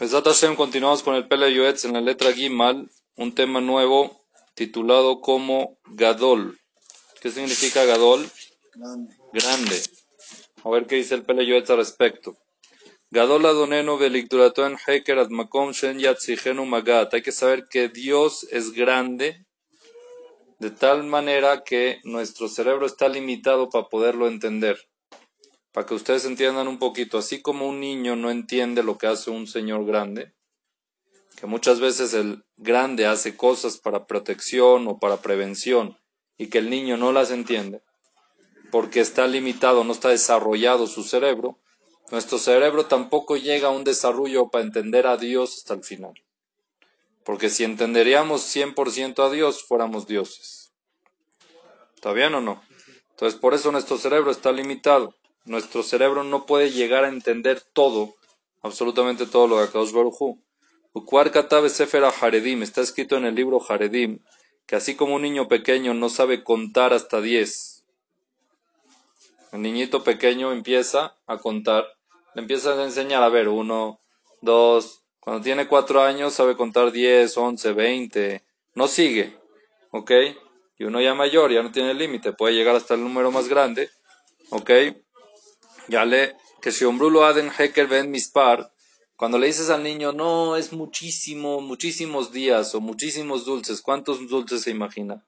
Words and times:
Besat 0.00 0.26
Hashem, 0.26 0.56
continuamos 0.56 1.04
con 1.04 1.14
el 1.14 1.28
Pele 1.28 1.54
Yoetz 1.54 1.84
en 1.84 1.92
la 1.92 2.00
letra 2.00 2.32
Gimal, 2.32 2.90
un 3.16 3.32
tema 3.32 3.60
nuevo 3.60 4.26
titulado 4.54 5.20
como 5.20 5.78
Gadol. 5.84 6.58
¿Qué 7.20 7.30
significa 7.30 7.84
Gadol? 7.84 8.28
Grande. 8.74 9.16
Grande. 9.32 9.82
A 10.64 10.70
ver 10.70 10.86
qué 10.86 10.96
dice 10.96 11.14
el 11.14 11.24
Pele 11.24 11.46
Yoetz 11.46 11.70
al 11.70 11.76
respecto. 11.76 12.36
Gadol 13.10 13.46
Adonenu 13.46 13.96
en 14.02 14.76
Heker 14.84 15.18
Admakom 15.20 15.70
Shen 15.70 16.00
Yatzihenu 16.00 16.66
Magat. 16.66 17.14
Hay 17.14 17.22
que 17.22 17.30
saber 17.30 17.68
que 17.70 17.88
Dios 17.88 18.48
es 18.50 18.72
grande 18.72 19.46
de 20.58 20.70
tal 20.72 21.04
manera 21.04 21.62
que 21.62 22.00
nuestro 22.02 22.48
cerebro 22.48 22.86
está 22.86 23.08
limitado 23.08 23.70
para 23.70 23.88
poderlo 23.88 24.26
entender 24.26 24.76
para 25.74 25.88
que 25.88 25.94
ustedes 25.94 26.24
entiendan 26.24 26.68
un 26.68 26.78
poquito, 26.78 27.18
así 27.18 27.42
como 27.42 27.66
un 27.66 27.80
niño 27.80 28.14
no 28.14 28.30
entiende 28.30 28.84
lo 28.84 28.96
que 28.96 29.08
hace 29.08 29.32
un 29.32 29.48
señor 29.48 29.84
grande, 29.84 30.32
que 31.36 31.46
muchas 31.46 31.80
veces 31.80 32.14
el 32.14 32.44
grande 32.56 33.06
hace 33.06 33.36
cosas 33.36 33.78
para 33.78 34.06
protección 34.06 34.86
o 34.86 35.00
para 35.00 35.16
prevención 35.16 35.98
y 36.38 36.46
que 36.46 36.58
el 36.58 36.70
niño 36.70 36.96
no 36.96 37.10
las 37.10 37.32
entiende, 37.32 37.82
porque 38.70 39.00
está 39.00 39.26
limitado, 39.26 39.82
no 39.82 39.90
está 39.90 40.10
desarrollado 40.10 40.86
su 40.86 41.02
cerebro, 41.02 41.58
nuestro 42.12 42.38
cerebro 42.38 42.86
tampoco 42.86 43.36
llega 43.36 43.66
a 43.66 43.72
un 43.72 43.82
desarrollo 43.82 44.50
para 44.50 44.62
entender 44.62 45.08
a 45.08 45.16
Dios 45.16 45.56
hasta 45.56 45.74
el 45.74 45.82
final. 45.82 46.14
Porque 47.24 47.50
si 47.50 47.64
entenderíamos 47.64 48.42
100% 48.42 49.26
a 49.26 49.30
Dios, 49.30 49.64
fuéramos 49.64 50.06
dioses. 50.06 50.72
¿Está 51.96 52.12
bien 52.12 52.32
o 52.34 52.40
no? 52.40 52.62
Entonces, 53.10 53.40
por 53.40 53.54
eso 53.54 53.72
nuestro 53.72 53.98
cerebro 53.98 54.30
está 54.30 54.52
limitado 54.52 55.16
nuestro 55.44 55.82
cerebro 55.82 56.24
no 56.24 56.46
puede 56.46 56.70
llegar 56.70 57.04
a 57.04 57.08
entender 57.08 57.60
todo, 57.60 58.14
absolutamente 58.62 59.26
todo 59.26 59.46
lo 59.46 59.58
de 59.58 59.64
Akadosh 59.64 59.92
Baruj 59.92 60.20
Hu. 60.20 60.40
Sefer 61.68 62.04
Haredim, 62.04 62.62
está 62.62 62.80
escrito 62.80 63.16
en 63.16 63.24
el 63.24 63.34
libro 63.34 63.60
Haredim, 63.68 64.20
que 64.66 64.76
así 64.76 64.94
como 64.94 65.16
un 65.16 65.22
niño 65.22 65.48
pequeño 65.48 65.92
no 65.92 66.08
sabe 66.08 66.44
contar 66.44 66.92
hasta 66.92 67.20
10, 67.20 67.74
el 69.54 69.62
niñito 69.62 70.02
pequeño 70.02 70.52
empieza 70.52 71.14
a 71.28 71.38
contar, 71.38 71.86
le 72.34 72.42
empieza 72.42 72.72
a 72.72 72.82
enseñar 72.82 73.22
a 73.22 73.28
ver, 73.28 73.48
uno, 73.48 74.00
dos, 74.40 75.04
cuando 75.20 75.42
tiene 75.42 75.68
cuatro 75.68 76.02
años 76.02 76.34
sabe 76.34 76.56
contar 76.56 76.90
10, 76.90 77.36
11, 77.36 77.72
20, 77.72 78.42
no 78.74 78.88
sigue, 78.88 79.38
¿ok? 79.90 80.10
Y 80.76 80.84
uno 80.84 81.00
ya 81.00 81.14
mayor, 81.14 81.52
ya 81.52 81.62
no 81.62 81.70
tiene 81.70 81.94
límite, 81.94 82.32
puede 82.32 82.54
llegar 82.54 82.74
hasta 82.74 82.94
el 82.94 83.04
número 83.04 83.30
más 83.30 83.48
grande, 83.48 83.90
¿ok? 84.50 84.70
Ya 85.88 86.04
le, 86.04 86.36
que 86.60 86.72
si 86.72 86.84
lo 86.84 87.24
aden 87.24 87.50
heker 87.56 87.86
ben 87.86 88.10
mispar, 88.10 88.72
cuando 89.16 89.38
le 89.38 89.46
dices 89.46 89.70
al 89.70 89.82
niño, 89.82 90.12
no, 90.12 90.56
es 90.56 90.72
muchísimo, 90.72 91.60
muchísimos 91.60 92.32
días 92.32 92.74
o 92.74 92.80
muchísimos 92.80 93.44
dulces, 93.44 93.80
¿cuántos 93.80 94.28
dulces 94.28 94.62
se 94.62 94.70
imagina? 94.70 95.24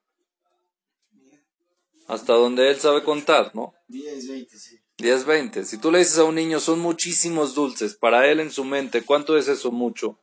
Hasta 2.08 2.32
donde 2.34 2.70
él 2.70 2.76
sabe 2.80 3.02
contar, 3.02 3.54
¿no? 3.54 3.74
10, 3.88 4.28
20, 4.28 4.58
sí. 4.58 4.78
10, 4.98 5.24
20. 5.24 5.64
Si 5.64 5.78
tú 5.78 5.90
le 5.90 5.98
dices 5.98 6.18
a 6.18 6.24
un 6.24 6.34
niño, 6.34 6.60
son 6.60 6.80
muchísimos 6.80 7.54
dulces, 7.54 7.94
para 7.94 8.30
él 8.30 8.40
en 8.40 8.50
su 8.50 8.64
mente, 8.64 9.02
¿cuánto 9.02 9.36
es 9.36 9.48
eso 9.48 9.70
mucho? 9.70 10.18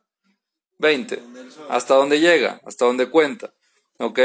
20. 0.78 1.22
Hasta 1.68 1.94
donde 1.94 2.20
llega, 2.20 2.60
hasta 2.64 2.84
donde 2.84 3.08
cuenta. 3.08 3.54
¿Ok? 3.98 4.18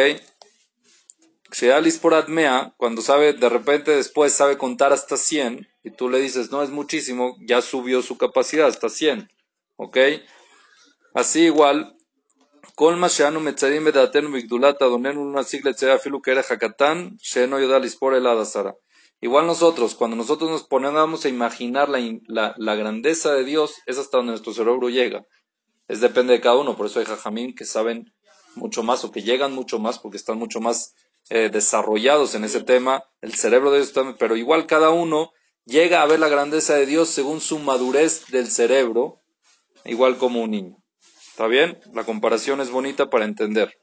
Por 1.98 2.14
Admea, 2.14 2.74
cuando 2.78 3.02
sabe, 3.02 3.34
de 3.34 3.50
repente 3.50 3.92
después 3.92 4.34
sabe 4.34 4.58
contar 4.58 4.94
hasta 4.94 5.18
100, 5.18 5.68
y 5.84 5.92
tú 5.92 6.10
le 6.10 6.20
dices, 6.20 6.52
no 6.52 6.62
es 6.62 6.70
muchísimo, 6.70 7.36
ya 7.42 7.62
subió 7.62 8.02
su 8.02 8.18
capacidad 8.18 8.68
hasta 8.68 8.90
100. 8.90 9.32
¿Ok? 9.78 9.98
Así 11.14 11.42
igual, 11.42 11.96
una 15.26 15.44
Igual 19.22 19.48
nosotros, 19.48 19.96
cuando 19.96 20.16
nosotros 20.16 20.50
nos 20.50 20.64
ponemos 20.64 21.26
a 21.26 21.30
imaginar 21.30 21.90
la, 21.90 22.54
la, 22.58 22.76
grandeza 22.76 23.34
de 23.34 23.44
Dios, 23.44 23.76
es 23.86 23.98
hasta 23.98 24.18
donde 24.18 24.32
nuestro 24.32 24.54
cerebro 24.54 24.90
llega. 24.90 25.26
Es 25.90 26.00
depende 26.00 26.34
de 26.34 26.42
cada 26.42 26.56
uno, 26.56 26.78
por 26.78 26.86
eso 26.86 27.00
hay 27.00 27.06
jajamín 27.06 27.54
que 27.54 27.66
saben 27.66 28.14
mucho 28.56 28.82
más 28.84 29.04
o 29.04 29.12
que 29.12 29.24
llegan 29.24 29.54
mucho 29.54 29.80
más 29.80 30.00
porque 30.00 30.18
están 30.18 30.38
mucho 30.38 30.62
más 30.62 30.94
eh, 31.30 31.50
desarrollados 31.52 32.36
en 32.36 32.44
ese 32.44 32.62
tema, 32.62 33.04
el 33.22 33.36
cerebro 33.36 33.72
de 33.72 33.80
ellos 33.80 33.94
también, 33.94 34.18
pero 34.20 34.36
igual 34.36 34.66
cada 34.66 34.90
uno 34.90 35.32
llega 35.66 36.02
a 36.02 36.06
ver 36.06 36.20
la 36.20 36.30
grandeza 36.30 36.76
de 36.76 36.86
Dios 36.86 37.10
según 37.10 37.42
su 37.42 37.60
madurez 37.60 38.26
del 38.28 38.48
cerebro, 38.48 39.22
igual 39.86 40.18
como 40.18 40.42
un 40.42 40.52
niño. 40.52 40.78
¿Está 41.30 41.48
bien? 41.48 41.80
La 41.94 42.04
comparación 42.04 42.62
es 42.62 42.72
bonita 42.72 43.10
para 43.10 43.26
entender. 43.26 43.78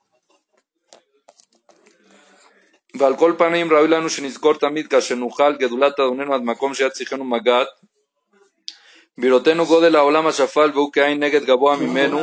בראותנו 9.17 9.65
גודל 9.65 9.95
העולם 9.95 10.27
השפל 10.27 10.69
והוא 10.73 10.89
כעין 10.93 11.23
נגד 11.23 11.45
גבוה 11.45 11.77
ממנו 11.77 12.19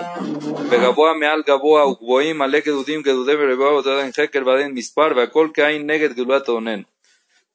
וגבוה 0.70 1.14
מעל 1.14 1.42
גבוה 1.46 1.86
וגבוהים 1.86 2.38
מלא 2.38 2.58
גדודים 2.60 3.02
גדודי 3.02 3.32
ורבוע 3.38 3.72
ועדיין 3.72 4.12
חקר 4.12 4.42
ועדיין 4.46 4.72
מספר 4.74 5.08
והכל 5.16 5.48
כעין 5.54 5.90
נגד 5.90 6.12
גדולת 6.12 6.48
העונן. 6.48 6.80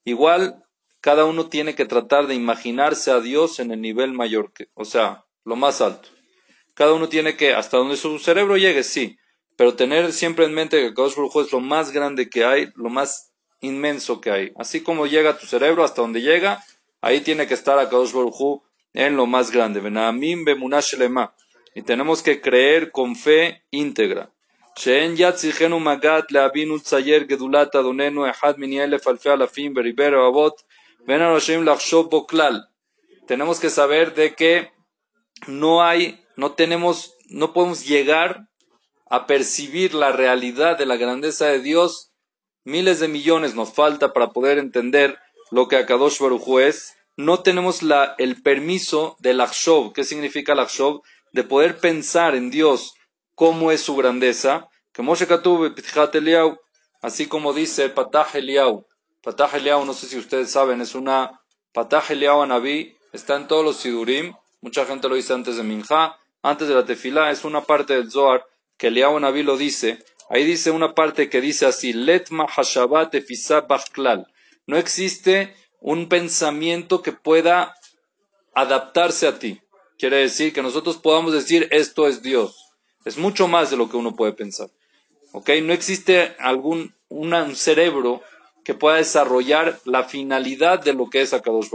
Igual, 0.05 0.63
cada 1.01 1.25
uno 1.25 1.47
tiene 1.47 1.75
que 1.75 1.85
tratar 1.85 2.27
de 2.27 2.35
imaginarse 2.35 3.11
a 3.11 3.19
Dios 3.19 3.59
en 3.59 3.71
el 3.71 3.81
nivel 3.81 4.11
mayor, 4.13 4.51
que, 4.53 4.67
o 4.73 4.85
sea, 4.85 5.23
lo 5.45 5.55
más 5.55 5.81
alto. 5.81 6.09
Cada 6.73 6.93
uno 6.93 7.07
tiene 7.07 7.35
que, 7.37 7.53
hasta 7.53 7.77
donde 7.77 7.97
su 7.97 8.19
cerebro 8.19 8.57
llegue, 8.57 8.83
sí, 8.83 9.17
pero 9.57 9.75
tener 9.75 10.11
siempre 10.11 10.45
en 10.45 10.53
mente 10.53 10.81
que 10.81 10.93
Kadosh 10.93 11.15
Baruj 11.15 11.41
es 11.41 11.51
lo 11.51 11.59
más 11.59 11.91
grande 11.91 12.29
que 12.29 12.45
hay, 12.45 12.69
lo 12.75 12.89
más 12.89 13.33
inmenso 13.61 14.19
que 14.19 14.31
hay. 14.31 14.51
Así 14.57 14.81
como 14.81 15.05
llega 15.05 15.37
tu 15.37 15.45
cerebro 15.45 15.83
hasta 15.83 16.01
donde 16.01 16.21
llega, 16.21 16.63
ahí 17.01 17.21
tiene 17.21 17.47
que 17.47 17.53
estar 17.53 17.77
a 17.79 17.89
Kadosh 17.89 18.13
Baruj 18.13 18.61
en 18.92 19.16
lo 19.16 19.26
más 19.26 19.50
grande. 19.50 19.80
Y 21.74 21.82
tenemos 21.82 22.22
que 22.22 22.40
creer 22.40 22.90
con 22.90 23.16
fe 23.16 23.62
íntegra. 23.70 24.32
Tenemos 33.26 33.60
que 33.60 33.70
saber 33.70 34.14
de 34.14 34.34
que 34.34 34.70
no 35.46 35.82
hay, 35.82 36.24
no 36.36 36.52
tenemos, 36.52 37.14
no 37.28 37.52
podemos 37.52 37.86
llegar 37.86 38.48
a 39.10 39.26
percibir 39.26 39.94
la 39.94 40.12
realidad 40.12 40.78
de 40.78 40.86
la 40.86 40.96
grandeza 40.96 41.46
de 41.46 41.60
Dios. 41.60 42.12
Miles 42.64 43.00
de 43.00 43.08
millones 43.08 43.54
nos 43.54 43.72
falta 43.72 44.12
para 44.12 44.30
poder 44.30 44.58
entender 44.58 45.18
lo 45.50 45.68
que 45.68 45.76
Akadosh 45.76 46.18
Baruj 46.18 46.60
es 46.60 46.97
no 47.18 47.42
tenemos 47.42 47.82
la, 47.82 48.14
el 48.18 48.40
permiso 48.42 49.16
del 49.18 49.40
Akshov. 49.40 49.92
¿Qué 49.92 50.04
significa 50.04 50.54
el? 50.54 51.02
De 51.32 51.42
poder 51.42 51.78
pensar 51.78 52.36
en 52.36 52.48
Dios 52.48 52.94
cómo 53.34 53.72
es 53.72 53.80
su 53.80 53.96
grandeza. 53.96 54.68
Que 54.92 55.02
Moshe 55.02 55.26
así 57.02 57.26
como 57.26 57.52
dice 57.52 57.88
Patah 57.88 58.28
Eliau. 58.34 58.86
Patah 59.20 59.50
Eliau, 59.56 59.84
no 59.84 59.94
sé 59.94 60.06
si 60.06 60.16
ustedes 60.16 60.52
saben, 60.52 60.80
es 60.80 60.94
una 60.94 61.40
Patah 61.72 62.04
Eliau 62.08 62.40
Anabí, 62.40 62.96
está 63.12 63.34
en 63.34 63.48
todos 63.48 63.64
los 63.64 63.78
Sidurim. 63.78 64.34
Mucha 64.60 64.86
gente 64.86 65.08
lo 65.08 65.16
dice 65.16 65.32
antes 65.32 65.56
de 65.56 65.64
Minja, 65.64 66.16
antes 66.42 66.68
de 66.68 66.74
la 66.74 66.84
Tefilá, 66.84 67.32
es 67.32 67.44
una 67.44 67.62
parte 67.62 67.94
del 67.94 68.12
Zohar 68.12 68.46
que 68.76 68.86
Eliau 68.86 69.16
Anabí 69.16 69.42
lo 69.42 69.56
dice. 69.56 70.04
Ahí 70.30 70.44
dice 70.44 70.70
una 70.70 70.94
parte 70.94 71.28
que 71.28 71.40
dice 71.40 71.66
así, 71.66 71.92
Bachklal. 73.62 74.28
No 74.68 74.76
existe 74.76 75.56
un 75.80 76.08
pensamiento 76.08 77.02
que 77.02 77.12
pueda 77.12 77.74
adaptarse 78.54 79.26
a 79.26 79.38
ti. 79.38 79.60
Quiere 79.98 80.18
decir 80.18 80.52
que 80.52 80.62
nosotros 80.62 80.96
podamos 80.96 81.32
decir 81.32 81.68
esto 81.70 82.06
es 82.06 82.22
Dios. 82.22 82.56
Es 83.04 83.16
mucho 83.16 83.48
más 83.48 83.70
de 83.70 83.76
lo 83.76 83.88
que 83.88 83.96
uno 83.96 84.14
puede 84.16 84.32
pensar. 84.32 84.70
¿Ok? 85.32 85.50
No 85.62 85.72
existe 85.72 86.34
algún 86.38 86.94
un 87.08 87.56
cerebro 87.56 88.22
que 88.64 88.74
pueda 88.74 88.96
desarrollar 88.96 89.80
la 89.84 90.04
finalidad 90.04 90.80
de 90.82 90.92
lo 90.92 91.08
que 91.08 91.22
es 91.22 91.32
Akadosh 91.32 91.70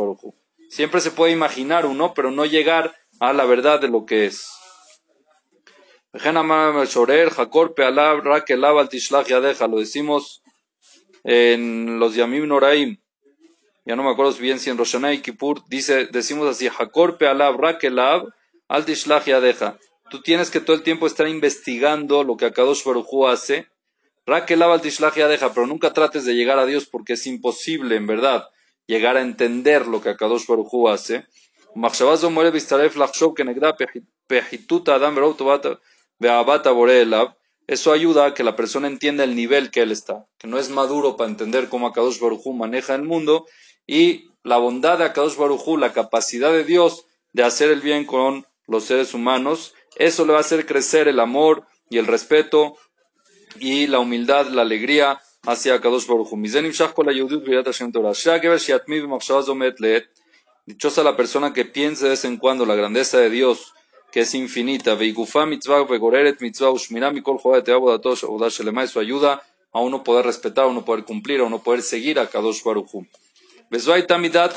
Siempre 0.69 1.01
se 1.01 1.11
puede 1.11 1.31
imaginar 1.31 1.85
uno, 1.85 2.13
pero 2.13 2.31
no 2.31 2.45
llegar 2.45 2.95
a 3.19 3.33
la 3.33 3.45
verdad 3.45 3.79
de 3.79 3.87
lo 3.87 4.05
que 4.05 4.25
es. 4.25 4.47
Lo 6.13 6.19
decimos 9.79 10.43
en 11.23 11.99
los 11.99 12.15
Yamim 12.15 12.47
Noraim 12.47 13.02
ya 13.85 13.95
no 13.95 14.03
me 14.03 14.11
acuerdo 14.11 14.33
bien 14.33 14.59
si 14.59 14.69
en 14.69 14.77
Roshaná 14.77 15.13
y 15.13 15.21
Kippur 15.21 15.63
dice, 15.67 16.05
decimos 16.05 16.47
así, 16.47 16.67
Hakor 16.67 17.17
Pealab 17.17 17.59
Rakelab 17.59 18.27
Al 18.69 18.85
Tishlach 18.85 19.25
Yadeja. 19.25 19.77
Tú 20.09 20.21
tienes 20.21 20.49
que 20.49 20.61
todo 20.61 20.75
el 20.75 20.83
tiempo 20.83 21.05
estar 21.05 21.27
investigando 21.27 22.23
lo 22.23 22.37
que 22.37 22.45
Akadosh 22.45 22.83
Barujú 22.83 23.27
hace. 23.27 23.67
Rakelab 24.25 24.71
Al 24.71 24.81
Tishlach 24.81 25.15
pero 25.15 25.67
nunca 25.67 25.91
trates 25.91 26.23
de 26.23 26.33
llegar 26.33 26.59
a 26.59 26.65
Dios 26.65 26.85
porque 26.85 27.13
es 27.13 27.27
imposible, 27.27 27.95
en 27.97 28.07
verdad, 28.07 28.47
llegar 28.87 29.17
a 29.17 29.21
entender 29.21 29.85
lo 29.85 30.01
que 30.01 30.09
Akadosh 30.09 30.47
Barujú 30.47 30.87
hace. 30.87 31.25
Machshavaz 31.75 32.23
Omore 32.23 32.51
Bistaref 32.51 32.95
Lachshov 32.95 33.33
Kenegda 33.33 33.75
Pehituta 34.27 34.95
Adam 34.95 35.15
Beabata 36.19 36.71
Boreelab. 36.71 37.35
Eso 37.67 37.91
ayuda 37.91 38.27
a 38.27 38.33
que 38.33 38.43
la 38.43 38.55
persona 38.55 38.87
entienda 38.87 39.23
el 39.23 39.35
nivel 39.35 39.71
que 39.71 39.81
él 39.81 39.91
está, 39.91 40.25
que 40.37 40.47
no 40.47 40.57
es 40.57 40.69
maduro 40.69 41.17
para 41.17 41.29
entender 41.29 41.69
cómo 41.69 41.87
Akadosh 41.87 42.19
Barujú 42.19 42.53
maneja 42.53 42.95
el 42.95 43.03
mundo 43.03 43.45
y 43.87 44.29
la 44.43 44.57
bondad 44.57 44.97
de 44.97 45.05
Akadosh 45.05 45.37
Barujú, 45.37 45.77
la 45.77 45.93
capacidad 45.93 46.51
de 46.51 46.63
Dios 46.63 47.05
de 47.31 47.43
hacer 47.43 47.69
el 47.69 47.81
bien 47.81 48.05
con 48.05 48.45
los 48.67 48.85
seres 48.85 49.13
humanos, 49.13 49.73
eso 49.95 50.25
le 50.25 50.33
va 50.33 50.39
a 50.39 50.41
hacer 50.41 50.65
crecer 50.65 51.07
el 51.07 51.19
amor 51.19 51.65
y 51.89 51.97
el 51.97 52.07
respeto 52.07 52.75
y 53.59 53.87
la 53.87 53.99
humildad, 53.99 54.47
la 54.47 54.63
alegría 54.63 55.21
hacia 55.43 55.75
Akadosh 55.75 56.07
Barujú. 56.07 56.35
Dichosa 60.65 61.03
la 61.03 61.17
persona 61.17 61.51
que 61.51 61.65
piense 61.65 62.05
de 62.05 62.11
vez 62.11 62.23
en 62.23 62.37
cuando 62.37 62.65
la 62.65 62.75
grandeza 62.75 63.17
de 63.17 63.29
Dios, 63.29 63.73
que 64.13 64.21
es 64.21 64.33
infinita. 64.33 64.95
Su 64.95 65.27
ayuda 68.99 69.43
a 69.73 69.81
uno 69.81 70.03
poder 70.03 70.25
respetar, 70.25 70.63
a 70.63 70.67
uno 70.67 70.85
poder 70.85 71.03
cumplir, 71.03 71.41
a 71.41 71.43
uno 71.43 71.61
poder 71.61 71.81
seguir 71.81 72.17
a 72.17 72.29
Kadosh 72.29 72.63
Baruj 72.63 72.89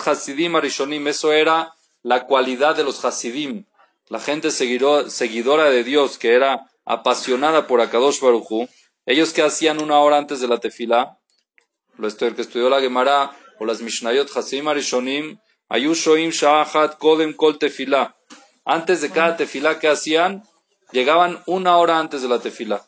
hasidim 0.06 0.56
arishonim, 0.56 1.06
eso 1.08 1.32
era 1.32 1.74
la 2.02 2.26
cualidad 2.26 2.76
de 2.76 2.84
los 2.84 3.04
hasidim, 3.04 3.64
la 4.08 4.20
gente 4.20 4.48
seguidor- 4.48 5.08
seguidora 5.08 5.70
de 5.70 5.84
Dios, 5.84 6.18
que 6.18 6.34
era 6.34 6.70
apasionada 6.84 7.66
por 7.66 7.80
Akadosh 7.80 8.20
Baruj 8.20 8.46
Hu, 8.50 8.68
ellos 9.06 9.32
que 9.32 9.42
hacían 9.42 9.82
una 9.82 9.98
hora 9.98 10.18
antes 10.18 10.40
de 10.40 10.48
la 10.48 10.58
estu- 12.08 12.26
el 12.26 12.34
que 12.34 12.42
estudió 12.42 12.68
la 12.68 12.80
Gemara 12.80 13.36
o 13.58 13.64
las 13.64 13.80
Mishnayot 13.80 14.30
Hasidim 14.36 14.68
Arishonim, 14.68 15.38
Ayu 15.68 15.94
Shoim 15.94 16.30
Sha'achat 16.30 16.98
Kodem 16.98 17.32
Kol 17.32 17.58
Tefilá. 17.58 18.14
Antes 18.64 19.00
de 19.00 19.10
cada 19.10 19.36
tefilá 19.36 19.78
que 19.78 19.88
hacían, 19.88 20.44
llegaban 20.92 21.42
una 21.46 21.76
hora 21.78 21.98
antes 21.98 22.22
de 22.22 22.28
la 22.28 22.38
tefilá. 22.38 22.84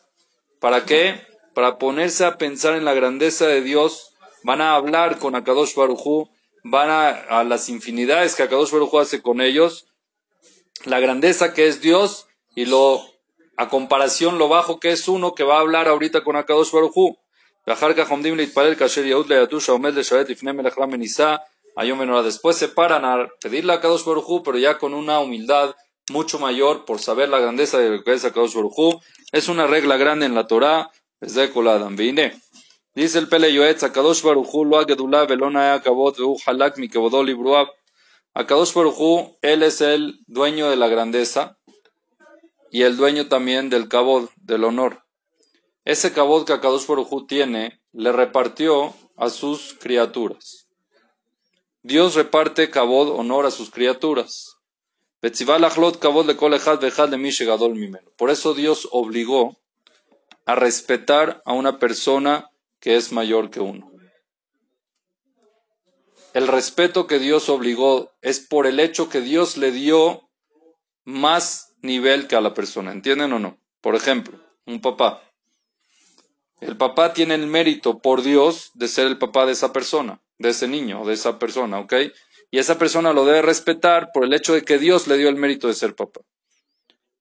¿Para 0.59 0.85
qué? 0.85 1.25
Para 1.55 1.77
ponerse 1.77 2.23
a 2.25 2.37
pensar 2.37 2.75
en 2.75 2.85
la 2.85 2.93
grandeza 2.93 3.47
de 3.47 3.61
Dios, 3.61 4.08
van 4.43 4.61
a 4.61 4.75
hablar 4.75 5.19
con 5.19 5.35
Akadosh 5.35 5.75
Barujú, 5.75 6.29
van 6.63 6.89
a, 6.89 7.43
las 7.43 7.69
infinidades 7.69 8.35
que 8.35 8.43
Akadosh 8.43 8.71
Barujú 8.71 8.99
hace 8.99 9.21
con 9.21 9.41
ellos, 9.41 9.87
la 10.85 10.99
grandeza 10.99 11.53
que 11.53 11.67
es 11.67 11.81
Dios 11.81 12.27
y 12.55 12.65
lo, 12.65 13.01
a 13.57 13.69
comparación 13.69 14.37
lo 14.37 14.47
bajo 14.47 14.79
que 14.79 14.91
es 14.91 15.07
uno 15.07 15.35
que 15.35 15.43
va 15.43 15.57
a 15.57 15.61
hablar 15.61 15.87
ahorita 15.87 16.23
con 16.23 16.35
Akadosh 16.35 16.71
Barujú. 16.71 17.17
Después 22.23 22.57
se 22.57 22.67
paran 22.67 23.05
a 23.05 23.29
pedirle 23.41 23.73
a 23.73 23.75
Akadosh 23.75 24.05
Barujú, 24.05 24.43
pero 24.43 24.57
ya 24.57 24.77
con 24.77 24.93
una 24.93 25.19
humildad 25.19 25.75
mucho 26.09 26.39
mayor 26.39 26.85
por 26.85 26.99
saber 26.99 27.29
la 27.29 27.39
grandeza 27.39 27.77
de 27.77 27.89
lo 27.89 28.03
que 28.03 28.13
es 28.13 28.25
Akadosh 28.25 28.55
Barujú. 28.55 28.99
Es 29.31 29.49
una 29.49 29.67
regla 29.67 29.97
grande 29.97 30.25
en 30.25 30.33
la 30.33 30.47
Torah, 30.47 30.89
desde 31.19 31.51
Koladam 31.51 31.95
Vine. 31.95 32.41
Dice 32.95 33.19
el 33.19 33.27
Pele 33.27 33.53
Yoetz, 33.53 33.83
Akadosh 33.83 34.23
Baruj 34.23 34.47
Hu 34.51 34.65
lo 34.65 34.79
agedulá 34.79 35.25
velona 35.25 35.73
akavot 35.73 36.17
vehu 36.17 36.37
halak 36.45 36.77
mi 36.77 36.89
kevodol 36.89 37.27
libruab. 37.27 37.67
Akadosh 38.33 38.73
Baruj 38.73 38.95
Hu, 38.97 39.37
él 39.41 39.63
es 39.63 39.81
el 39.81 40.19
dueño 40.27 40.69
de 40.69 40.75
la 40.75 40.87
grandeza 40.87 41.57
y 42.71 42.83
el 42.83 42.97
dueño 42.97 43.27
también 43.27 43.69
del 43.69 43.87
kabod, 43.87 44.29
del 44.37 44.63
honor. 44.63 45.03
Ese 45.85 46.11
kabod 46.13 46.45
que 46.45 46.53
Akadosh 46.53 46.87
Baruj 46.87 47.11
Hu 47.11 47.27
tiene, 47.27 47.79
le 47.91 48.11
repartió 48.11 48.95
a 49.17 49.29
sus 49.29 49.75
criaturas. 49.79 50.67
Dios 51.83 52.15
reparte 52.15 52.69
kabod, 52.69 53.09
honor 53.17 53.45
a 53.45 53.51
sus 53.51 53.69
criaturas. 53.69 54.57
Por 58.17 58.29
eso 58.29 58.53
Dios 58.53 58.87
obligó 58.91 59.57
a 60.45 60.55
respetar 60.55 61.41
a 61.45 61.53
una 61.53 61.79
persona 61.79 62.49
que 62.79 62.95
es 62.95 63.11
mayor 63.11 63.49
que 63.49 63.59
uno. 63.59 63.91
El 66.33 66.47
respeto 66.47 67.07
que 67.07 67.19
Dios 67.19 67.49
obligó 67.49 68.11
es 68.21 68.39
por 68.39 68.67
el 68.67 68.79
hecho 68.79 69.09
que 69.09 69.21
Dios 69.21 69.57
le 69.57 69.71
dio 69.71 70.29
más 71.03 71.73
nivel 71.81 72.27
que 72.27 72.35
a 72.35 72.41
la 72.41 72.53
persona. 72.53 72.91
¿Entienden 72.91 73.33
o 73.33 73.39
no? 73.39 73.59
Por 73.81 73.95
ejemplo, 73.95 74.39
un 74.65 74.79
papá. 74.79 75.23
El 76.61 76.77
papá 76.77 77.13
tiene 77.13 77.35
el 77.35 77.47
mérito 77.47 77.99
por 77.99 78.21
Dios 78.21 78.71
de 78.73 78.87
ser 78.87 79.07
el 79.07 79.17
papá 79.17 79.45
de 79.45 79.53
esa 79.53 79.73
persona, 79.73 80.21
de 80.37 80.49
ese 80.49 80.67
niño, 80.67 81.05
de 81.05 81.13
esa 81.13 81.39
persona, 81.39 81.79
¿ok? 81.79 81.93
Y 82.51 82.59
esa 82.59 82.77
persona 82.77 83.13
lo 83.13 83.25
debe 83.25 83.41
respetar 83.41 84.09
por 84.13 84.23
el 84.23 84.33
hecho 84.33 84.53
de 84.53 84.63
que 84.63 84.77
Dios 84.77 85.07
le 85.07 85.17
dio 85.17 85.29
el 85.29 85.35
mérito 85.35 85.67
de 85.67 85.73
ser 85.73 85.95
papá. 85.95 86.21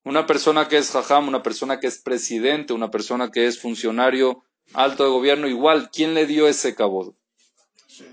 Una 0.05 0.27
persona 0.27 0.69
que 0.69 0.79
es 0.79 0.91
jajam, 0.91 1.29
una 1.29 1.43
persona 1.43 1.79
que 1.81 1.87
es 1.87 1.99
presidente, 1.99 2.73
una 2.73 2.91
persona 2.91 3.31
que 3.31 3.47
es 3.47 3.61
funcionario 3.61 4.45
alto 4.75 5.05
de 5.05 5.11
gobierno, 5.11 5.49
igual, 5.49 5.91
¿quién 5.91 6.15
le 6.15 6.27
dio 6.27 6.49
ese 6.49 6.75
cabodo? 6.75 7.15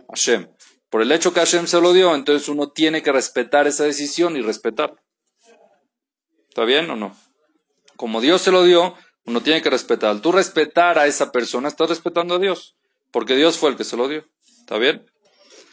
Hashem. 0.10 0.48
Por 0.90 1.02
el 1.02 1.12
hecho 1.12 1.34
que 1.34 1.42
Hashem 1.42 1.68
se 1.68 1.82
lo 1.82 1.94
dio, 1.94 2.16
entonces 2.16 2.48
uno 2.48 2.70
tiene 2.70 3.02
que 3.02 3.12
respetar 3.12 3.68
esa 3.68 3.84
decisión 3.84 4.38
y 4.38 4.42
respetarla. 4.42 5.02
¿Está 6.48 6.64
bien 6.64 6.90
o 6.90 6.96
no? 6.96 7.16
Como 7.98 8.22
Dios 8.22 8.42
se 8.42 8.52
lo 8.52 8.64
dio, 8.64 8.96
uno 9.26 9.42
tiene 9.42 9.62
que 9.62 9.70
respetar. 9.70 10.22
Tú 10.22 10.32
respetar 10.32 10.98
a 10.98 11.08
esa 11.08 11.32
persona, 11.32 11.68
estás 11.68 11.90
respetando 11.90 12.36
a 12.36 12.40
Dios, 12.40 12.76
porque 13.12 13.36
Dios 13.36 13.58
fue 13.58 13.72
el 13.72 13.76
que 13.76 13.84
se 13.84 13.98
lo 13.98 14.08
dio. 14.08 14.26
¿Está 14.60 14.78
bien? 14.78 15.06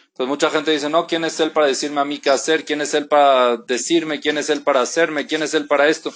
Entonces 0.09 0.29
mucha 0.29 0.51
gente 0.51 0.73
dice, 0.73 0.91
no, 0.91 1.07
¿quién 1.07 1.25
es 1.25 1.41
Él 1.41 1.53
para 1.53 1.67
decirme 1.67 2.01
a 2.01 2.05
mí 2.05 2.19
qué 2.19 2.31
hacer? 2.31 2.65
¿Quién 2.65 2.81
es 2.81 2.93
Él 2.95 3.09
para 3.09 3.57
decirme? 3.57 4.21
¿Quién 4.21 4.39
es 4.39 4.51
Él 4.51 4.63
para 4.63 4.81
hacerme? 4.81 5.27
¿Quién 5.27 5.43
es 5.43 5.55
Él 5.55 5.67
para 5.67 5.89
esto? 5.89 6.13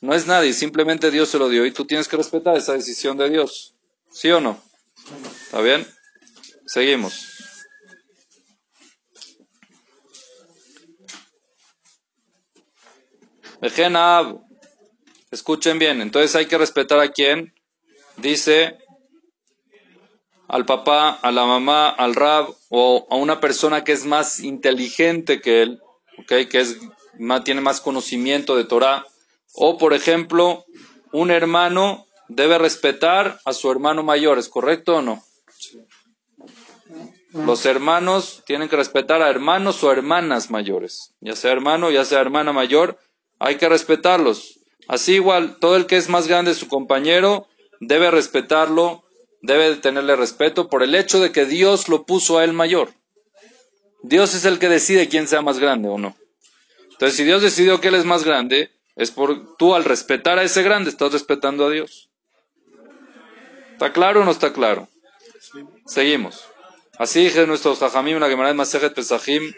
No 0.00 0.14
es 0.14 0.26
nadie, 0.26 0.52
simplemente 0.52 1.10
Dios 1.10 1.28
se 1.28 1.38
lo 1.38 1.48
dio 1.48 1.64
y 1.64 1.72
tú 1.72 1.84
tienes 1.84 2.06
que 2.06 2.16
respetar 2.16 2.56
esa 2.56 2.74
decisión 2.74 3.16
de 3.16 3.30
Dios. 3.30 3.74
¿Sí 4.12 4.30
o 4.30 4.40
no? 4.40 4.60
¿Está 5.44 5.60
bien? 5.60 5.86
Seguimos. 6.66 7.32
Escuchen 15.30 15.78
bien, 15.78 16.02
entonces 16.02 16.34
hay 16.36 16.46
que 16.46 16.58
respetar 16.58 16.98
a 17.00 17.10
quién. 17.10 17.54
Dice 18.16 18.78
al 20.48 20.66
papá, 20.66 21.18
a 21.22 21.32
la 21.32 21.46
mamá, 21.46 21.88
al 21.88 22.14
rab 22.14 22.54
o 22.68 23.06
a 23.08 23.16
una 23.16 23.40
persona 23.40 23.84
que 23.84 23.92
es 23.92 24.04
más 24.04 24.40
inteligente 24.40 25.40
que 25.40 25.62
él, 25.62 25.80
¿okay? 26.18 26.46
que 26.46 26.60
es, 26.60 26.76
más, 27.18 27.44
tiene 27.44 27.62
más 27.62 27.80
conocimiento 27.80 28.56
de 28.56 28.64
Torah. 28.64 29.06
O, 29.54 29.78
por 29.78 29.94
ejemplo, 29.94 30.66
un 31.12 31.30
hermano 31.30 32.06
debe 32.34 32.58
respetar 32.58 33.40
a 33.44 33.52
su 33.52 33.70
hermano 33.70 34.02
mayor, 34.02 34.38
¿es 34.38 34.48
correcto 34.48 34.96
o 34.96 35.02
no? 35.02 35.22
Los 37.32 37.64
hermanos 37.64 38.42
tienen 38.46 38.68
que 38.68 38.76
respetar 38.76 39.22
a 39.22 39.30
hermanos 39.30 39.82
o 39.82 39.90
hermanas 39.90 40.50
mayores, 40.50 41.14
ya 41.20 41.34
sea 41.34 41.52
hermano, 41.52 41.90
ya 41.90 42.04
sea 42.04 42.20
hermana 42.20 42.52
mayor, 42.52 42.98
hay 43.38 43.56
que 43.56 43.68
respetarlos. 43.68 44.60
Así 44.86 45.14
igual, 45.14 45.58
todo 45.58 45.76
el 45.76 45.86
que 45.86 45.96
es 45.96 46.08
más 46.08 46.28
grande 46.28 46.54
su 46.54 46.68
compañero 46.68 47.48
debe 47.80 48.10
respetarlo, 48.10 49.04
debe 49.40 49.76
tenerle 49.76 50.16
respeto 50.16 50.68
por 50.68 50.82
el 50.82 50.94
hecho 50.94 51.20
de 51.20 51.32
que 51.32 51.46
Dios 51.46 51.88
lo 51.88 52.04
puso 52.04 52.38
a 52.38 52.44
él 52.44 52.52
mayor. 52.52 52.92
Dios 54.02 54.34
es 54.34 54.44
el 54.44 54.58
que 54.58 54.68
decide 54.68 55.08
quién 55.08 55.28
sea 55.28 55.42
más 55.42 55.58
grande 55.58 55.88
o 55.88 55.96
no. 55.96 56.16
Entonces, 56.90 57.16
si 57.16 57.24
Dios 57.24 57.42
decidió 57.42 57.80
que 57.80 57.88
él 57.88 57.94
es 57.94 58.04
más 58.04 58.24
grande, 58.24 58.70
es 58.94 59.10
por 59.10 59.56
tú 59.56 59.74
al 59.74 59.84
respetar 59.84 60.38
a 60.38 60.42
ese 60.42 60.62
grande 60.62 60.90
estás 60.90 61.12
respetando 61.12 61.66
a 61.66 61.70
Dios. 61.70 62.11
¿Está 63.82 63.92
claro 63.92 64.20
o 64.20 64.24
no 64.24 64.30
está 64.30 64.52
claro? 64.52 64.88
Seguimos. 65.86 66.44
Así 66.98 67.24
dije 67.24 67.48
nuestros 67.48 67.80
jajamim, 67.80 68.20
la 68.20 68.28
Gemara 68.28 68.50
de 68.50 68.54
Masejet 68.54 68.94
Pesachim, 68.94 69.52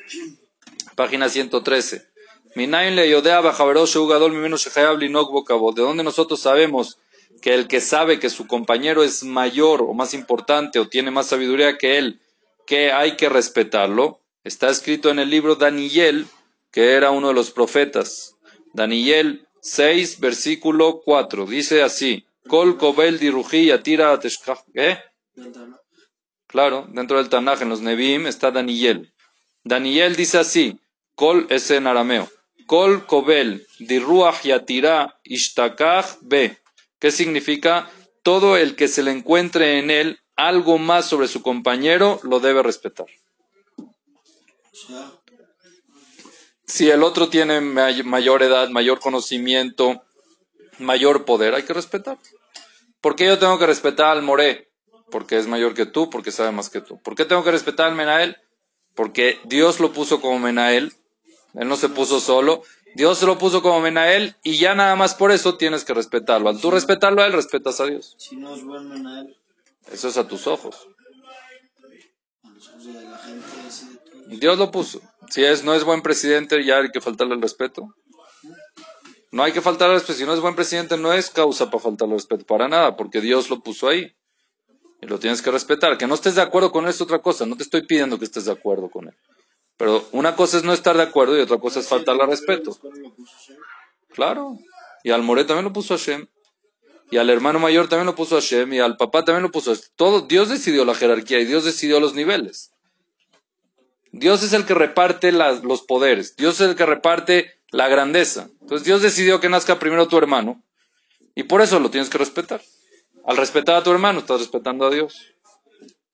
página 0.95 1.29
113. 1.29 2.07
Minayin 2.55 2.97
le 2.97 3.11
yodea 3.11 3.43
bajaverosh 3.43 3.99
jugador 3.99 4.31
mimeno 4.31 4.57
shechayab 4.57 4.97
linok. 4.97 5.47
¿De 5.77 5.83
dónde 5.83 6.03
nosotros 6.05 6.41
sabemos 6.41 6.97
que 7.43 7.53
el 7.53 7.69
que 7.69 7.83
sabe 7.83 8.19
que 8.19 8.31
su 8.31 8.47
compañero 8.47 9.05
es 9.05 9.25
mayor 9.25 9.83
o 9.83 9.93
más 9.93 10.15
importante 10.15 10.79
o 10.79 10.89
tiene 10.89 11.11
más 11.11 11.27
sabiduría 11.27 11.77
que 11.77 11.99
él, 11.99 12.23
que 12.67 12.93
hay 12.93 13.17
que 13.17 13.29
respetarlo? 13.29 14.21
Está 14.43 14.71
escrito 14.71 15.11
en 15.11 15.19
el 15.19 15.29
libro 15.29 15.57
Daniel, 15.57 16.27
que 16.71 16.93
era 16.93 17.11
uno 17.11 17.29
de 17.29 17.35
los 17.35 17.51
profetas. 17.51 18.37
Daniel 18.73 19.47
6, 19.61 20.19
versículo 20.19 21.03
4. 21.05 21.45
Dice 21.45 21.83
así: 21.83 22.25
Kol 22.49 22.77
kobel 22.79 23.19
diruji 23.19 23.71
atira 23.71 24.19
¿Eh? 24.75 24.99
Claro, 26.47 26.87
dentro 26.93 27.17
del 27.19 27.29
Tanaj, 27.29 27.63
en 27.63 27.69
los 27.71 27.81
Nevi'im, 27.81 28.27
está 28.27 28.51
Daniel. 28.51 29.13
Daniel 29.65 30.15
dice 30.15 30.39
así: 30.39 30.79
Kol 31.15 31.47
es 31.51 31.71
en 31.71 31.87
arameo. 31.87 32.29
Kol 32.67 33.07
kobel 33.07 33.67
diruach 33.79 34.43
yatira 34.45 35.19
ishtakach 35.25 36.19
be. 36.23 36.59
¿Qué 36.99 37.11
significa? 37.11 37.91
Todo 38.23 38.57
el 38.57 38.75
que 38.77 38.89
se 38.89 39.03
le 39.03 39.11
encuentre 39.11 39.79
en 39.79 39.91
él 39.91 40.19
algo 40.37 40.79
más 40.79 41.07
sobre 41.07 41.29
su 41.29 41.43
compañero 41.43 42.21
lo 42.23 42.41
debe 42.41 42.63
respetar. 42.63 43.07
si 46.67 46.91
el 46.91 47.03
otro 47.03 47.29
tiene 47.29 47.61
may- 47.61 48.03
mayor 48.03 48.43
edad, 48.43 48.69
mayor 48.71 48.99
conocimiento, 48.99 50.03
mayor 50.79 51.25
poder, 51.25 51.55
hay 51.55 51.63
que 51.63 51.73
respetar. 51.73 52.19
¿Por 53.01 53.17
qué 53.17 53.27
yo 53.27 53.39
tengo 53.39 53.59
que 53.59 53.67
respetar 53.67 54.07
al 54.07 54.23
Moré? 54.23 54.71
Porque 55.11 55.37
es 55.37 55.47
mayor 55.47 55.75
que 55.75 55.87
tú, 55.87 56.11
porque 56.11 56.33
sabe 56.33 56.53
más 56.53 56.71
que 56.71 56.81
tú. 56.81 57.01
¿Por 57.03 57.15
qué 57.15 57.25
tengo 57.25 57.45
que 57.45 57.51
respetar 57.51 57.87
al 57.87 57.95
Menael? 57.95 58.37
Porque 58.95 59.39
Dios 59.45 59.81
lo 59.81 59.93
puso 59.93 60.21
como 60.21 60.39
Menael. 60.39 60.93
Él 61.55 61.69
no 61.69 61.77
se 61.77 61.89
puso 61.89 62.21
solo. 62.21 62.63
Dios 62.95 63.19
se 63.19 63.27
lo 63.27 63.39
puso 63.39 63.61
como 63.61 63.81
Menael 63.81 64.37
y 64.43 64.57
ya 64.57 64.75
nada 64.75 64.95
más 64.97 65.15
por 65.15 65.33
eso 65.33 65.57
tienes 65.57 65.85
que 65.85 65.95
respetarlo. 65.95 66.49
Al 66.49 66.61
tú 66.61 66.71
respetarlo 66.71 67.23
a 67.23 67.27
él, 67.27 67.33
respetas 67.33 67.81
a 67.81 67.87
Dios. 67.87 68.15
Si 68.19 68.37
no 68.37 68.55
es 68.55 68.65
buen 68.65 68.89
menal, 68.89 69.37
Eso 69.91 70.09
es 70.09 70.17
a 70.17 70.27
tus 70.27 70.47
ojos. 70.47 70.89
Dios 74.29 74.59
lo 74.59 74.71
puso. 74.71 75.01
Si 75.29 75.45
es, 75.45 75.65
no 75.65 75.75
es 75.75 75.85
buen 75.85 76.03
presidente, 76.03 76.65
ya 76.65 76.79
hay 76.79 76.91
que 76.91 77.01
faltarle 77.01 77.35
el 77.35 77.43
respeto. 77.43 77.95
No 79.35 79.43
hay 79.43 79.51
que 79.51 79.61
faltarle 79.61 79.95
el 79.95 80.01
respeto. 80.01 80.21
Si 80.21 80.25
no 80.25 80.33
es 80.33 80.39
buen 80.39 80.55
presidente, 80.55 80.97
no 80.97 81.13
es 81.13 81.29
causa 81.29 81.69
para 81.69 81.83
faltarle 81.83 82.15
el 82.15 82.21
respeto, 82.21 82.47
para 82.47 82.69
nada, 82.69 82.97
porque 82.97 83.21
Dios 83.21 83.51
lo 83.51 83.59
puso 83.59 83.89
ahí. 83.89 84.15
Y 85.03 85.07
lo 85.09 85.19
tienes 85.19 85.43
que 85.43 85.51
respetar. 85.51 85.99
Que 85.99 86.07
no 86.07 86.15
estés 86.15 86.37
de 86.37 86.43
acuerdo 86.43 86.71
con 86.71 86.85
él 86.85 86.91
es 86.91 87.01
otra 87.01 87.19
cosa. 87.19 87.45
No 87.45 87.57
te 87.57 87.65
estoy 87.65 87.85
pidiendo 87.85 88.17
que 88.17 88.27
estés 88.27 88.45
de 88.45 88.53
acuerdo 88.53 88.89
con 88.89 89.09
él. 89.09 89.15
Pero 89.77 90.07
una 90.13 90.37
cosa 90.37 90.59
es 90.59 90.63
no 90.63 90.73
estar 90.73 90.97
de 90.97 91.03
acuerdo 91.03 91.37
y 91.37 91.41
otra 91.41 91.59
cosa 91.59 91.81
es 91.81 91.89
faltarle 91.89 92.23
al 92.23 92.31
respeto. 92.31 92.79
Claro. 94.11 94.57
Y 95.03 95.11
al 95.11 95.25
More 95.25 95.43
también 95.43 95.65
lo 95.65 95.73
puso 95.73 95.99
Hashem. 95.99 96.29
Y 97.11 97.17
al 97.17 97.29
hermano 97.29 97.59
mayor 97.59 97.89
también 97.89 98.07
lo 98.07 98.15
puso 98.15 98.37
Hashem. 98.37 98.73
Y 98.73 98.79
al 98.79 98.97
papá 98.97 99.25
también 99.25 99.43
lo 99.43 99.51
puso 99.51 99.75
Hashem. 99.75 99.89
Todo, 99.97 100.21
Dios 100.21 100.49
decidió 100.49 100.85
la 100.85 100.95
jerarquía 100.95 101.41
y 101.41 101.45
Dios 101.45 101.65
decidió 101.65 101.99
los 101.99 102.15
niveles. 102.15 102.71
Dios 104.13 104.45
es 104.45 104.53
el 104.53 104.65
que 104.65 104.75
reparte 104.75 105.33
los 105.33 105.83
poderes. 105.83 106.37
Dios 106.37 106.61
es 106.61 106.69
el 106.69 106.77
que 106.77 106.87
reparte 106.87 107.54
la 107.75 107.89
grandeza. 107.89 108.49
Entonces 108.61 108.87
Dios 108.87 109.03
decidió 109.03 109.41
que 109.41 109.49
nazca 109.49 109.81
primero 109.81 110.07
tu 110.07 110.17
hermano. 110.17 110.63
Y 111.35 111.43
por 111.43 111.61
eso 111.61 111.81
lo 111.81 111.91
tienes 111.91 112.09
que 112.09 112.19
respetar. 112.19 112.63
Al 113.27 113.37
respetar 113.37 113.75
a 113.75 113.83
tu 113.83 113.91
hermano, 113.91 114.21
estás 114.21 114.39
respetando 114.39 114.87
a 114.87 114.91
Dios. 114.91 115.35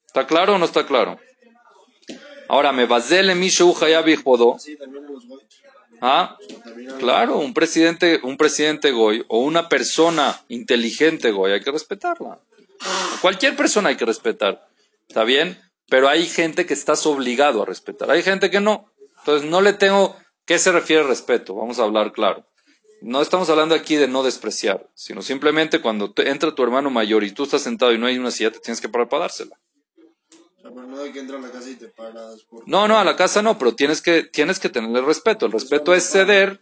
¿Está 0.07 0.27
claro 0.27 0.55
o 0.55 0.59
no 0.59 0.65
está 0.65 0.87
claro? 0.87 1.21
Ahora, 2.49 2.73
me 2.73 2.87
basele 2.87 3.35
mi. 3.35 3.51
¿Ah? 6.01 6.39
Claro, 6.99 7.37
un 7.37 7.53
presidente, 7.53 8.21
un 8.23 8.39
presidente 8.39 8.91
goy 8.91 9.23
o 9.29 9.41
una 9.41 9.69
persona 9.69 10.41
inteligente 10.49 11.31
goy 11.31 11.53
hay 11.53 11.61
que 11.61 11.71
respetarla. 11.71 12.41
A 12.81 13.19
cualquier 13.21 13.55
persona 13.55 13.91
hay 13.91 13.97
que 13.97 14.07
respetar. 14.07 14.67
¿Está 15.07 15.25
bien? 15.25 15.61
Pero 15.91 16.09
hay 16.09 16.27
gente 16.27 16.65
que 16.65 16.73
estás 16.73 17.05
obligado 17.05 17.63
a 17.63 17.67
respetar. 17.67 18.11
Hay 18.11 18.23
gente 18.23 18.51
que 18.51 18.61
no. 18.61 18.91
Entonces 19.19 19.51
no 19.51 19.61
le 19.61 19.75
tengo. 19.75 20.17
¿Qué 20.47 20.59
se 20.59 20.73
refiere 20.73 21.03
respeto? 21.05 21.55
Vamos 21.55 21.79
a 21.79 21.85
hablar 21.85 22.13
claro. 22.13 22.45
No 23.03 23.23
estamos 23.23 23.49
hablando 23.49 23.75
aquí 23.75 23.97
de 23.97 24.09
no 24.09 24.23
despreciar, 24.23 24.89
sino 24.95 25.23
simplemente 25.23 25.81
cuando 25.81 26.13
te- 26.13 26.29
entra 26.29 26.55
tu 26.55 26.63
hermano 26.63 26.91
mayor 26.91 27.25
y 27.25 27.33
tú 27.33 27.45
estás 27.45 27.63
sentado 27.63 27.93
y 27.93 27.99
no 27.99 28.07
hay 28.07 28.19
una 28.19 28.31
silla, 28.31 28.51
te 28.51 28.59
tienes 28.61 28.81
que 28.81 28.89
parar 28.89 29.09
para 29.09 29.23
dársela. 29.23 29.59
No 30.63 30.99
de 30.99 31.13
que 31.13 31.21
entra 31.21 31.39
a 31.39 31.41
la 31.41 31.51
casa 31.51 31.71
y 31.71 31.77
te 31.77 31.89
paras. 31.89 32.43
Por... 32.43 32.69
No, 32.69 32.87
no, 32.89 32.99
a 32.99 33.05
la 33.05 33.17
casa 33.17 33.43
no, 33.43 33.59
pero 33.59 33.75
tienes 33.75 34.03
que, 34.03 34.23
tienes 34.25 34.59
que 34.59 34.69
tenerle 34.69 35.01
respeto. 35.01 35.47
El 35.47 35.53
respeto 35.53 35.95
es 35.95 36.05
ceder 36.11 36.61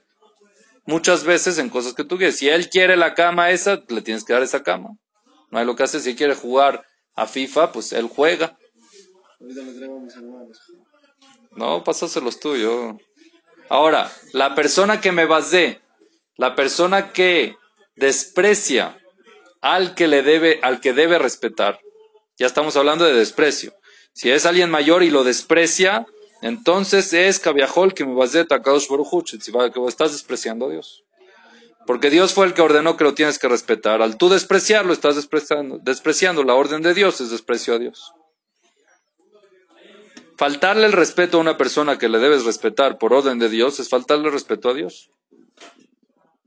muchas 0.87 1.25
veces 1.25 1.59
en 1.59 1.69
cosas 1.69 1.95
que 1.95 2.05
tú 2.05 2.17
quieres. 2.17 2.37
Si 2.37 2.49
él 2.49 2.69
quiere 2.71 2.97
la 2.97 3.15
cama 3.15 3.51
esa, 3.51 3.83
le 3.89 4.03
tienes 4.03 4.25
que 4.25 4.33
dar 4.33 4.43
esa 4.43 4.63
cama. 4.63 4.91
No 5.51 5.59
hay 5.59 5.67
lo 5.67 5.75
que 5.77 5.83
hace. 5.83 5.99
Si 6.01 6.11
él 6.11 6.17
quiere 6.17 6.35
jugar 6.35 6.85
a 7.17 7.27
FIFA, 7.27 7.73
pues 7.73 7.93
él 7.93 8.07
juega. 8.07 8.57
Ahorita 9.41 9.63
le 9.63 9.73
traigo 9.73 9.97
a 9.97 10.01
mis 10.01 10.15
hermanos. 10.15 10.59
No, 11.53 11.83
pásaselos 11.83 12.39
tú, 12.39 12.57
yo. 12.57 12.97
Ahora, 13.69 14.11
la 14.33 14.55
persona 14.55 15.01
que 15.01 15.13
me 15.13 15.27
basé, 15.27 15.81
la 16.37 16.55
persona 16.55 17.13
que 17.13 17.57
desprecia 17.97 18.99
al 19.61 19.95
que 19.95 20.09
le 20.09 20.23
debe, 20.23 20.61
al 20.63 20.81
que 20.81 20.93
debe 20.93 21.19
respetar, 21.19 21.81
ya 22.39 22.47
estamos 22.47 22.77
hablando 22.77 23.05
de 23.05 23.15
desprecio. 23.15 23.75
Si 24.13 24.31
es 24.31 24.47
alguien 24.47 24.71
mayor 24.71 25.03
y 25.03 25.11
lo 25.11 25.25
desprecia, 25.25 26.07
entonces 26.41 27.13
es 27.13 27.41
Cabiajol 27.41 27.95
que 27.95 28.07
me 28.07 28.15
basé 28.15 28.45
Takadosh 28.45 28.89
Baruch 28.89 29.31
que 29.73 29.87
estás 29.87 30.13
despreciando 30.13 30.67
a 30.67 30.71
Dios. 30.71 31.05
Porque 31.87 32.11
Dios 32.11 32.35
fue 32.35 32.47
el 32.47 32.55
que 32.55 32.63
ordenó 32.63 32.97
que 32.97 33.05
lo 33.05 33.15
tienes 33.15 33.39
que 33.39 33.49
respetar. 33.49 34.03
Al 34.03 34.19
tú 34.19 34.29
despreciarlo, 34.29 34.93
estás 34.93 35.17
despreciando, 35.17 35.79
despreciando 35.79 36.45
la 36.45 36.55
orden 36.55 36.83
de 36.83 36.95
Dios, 36.95 37.21
es 37.21 37.31
desprecio 37.31 37.75
a 37.75 37.79
Dios. 37.79 38.13
Faltarle 40.39 40.87
el 40.87 40.93
respeto 40.93 41.37
a 41.37 41.41
una 41.41 41.57
persona 41.57 41.99
que 41.99 42.09
le 42.09 42.21
debes 42.21 42.45
respetar 42.45 42.97
por 42.97 43.13
orden 43.13 43.41
de 43.41 43.49
Dios 43.49 43.81
es 43.81 43.89
faltarle 43.89 44.29
el 44.29 44.33
respeto 44.33 44.69
a 44.69 44.75
Dios. 44.75 45.11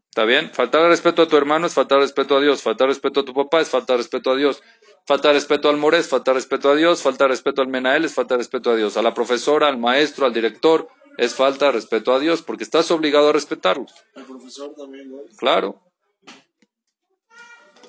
¿Está 0.05 0.23
bien? 0.23 0.49
Faltar 0.53 0.83
el 0.83 0.89
respeto 0.89 1.23
a 1.23 1.27
tu 1.27 1.35
hermano 1.35 1.67
es 1.67 1.73
faltar 1.73 1.99
respeto 1.99 2.37
a 2.37 2.41
Dios. 2.41 2.61
Faltar 2.61 2.87
respeto 2.87 3.19
a 3.19 3.25
tu 3.25 3.33
papá 3.33 3.59
es 3.59 3.67
faltar 3.67 3.97
respeto 3.97 4.31
a 4.31 4.37
Dios. 4.37 4.63
Faltar 5.05 5.33
respeto 5.33 5.67
al 5.67 5.75
More 5.75 5.97
es 5.97 6.07
faltar 6.07 6.35
respeto 6.35 6.69
a 6.69 6.75
Dios. 6.75 7.01
Faltar 7.01 7.29
respeto 7.29 7.61
al 7.61 7.67
Menael 7.67 8.05
es 8.05 8.13
faltar 8.13 8.37
respeto 8.37 8.71
a 8.71 8.77
Dios. 8.77 8.95
A 8.95 9.01
la 9.01 9.13
profesora, 9.13 9.67
al 9.67 9.77
maestro, 9.77 10.25
al 10.25 10.33
director 10.33 10.87
es 11.17 11.35
falta 11.35 11.65
de 11.65 11.73
respeto 11.73 12.13
a 12.13 12.19
Dios 12.19 12.41
porque 12.43 12.63
estás 12.63 12.91
obligado 12.91 13.27
a 13.27 13.33
respetarlos. 13.33 13.93
El 14.15 14.23
profesor 14.23 14.73
también, 14.73 15.11
güey. 15.11 15.25
Claro. 15.35 15.81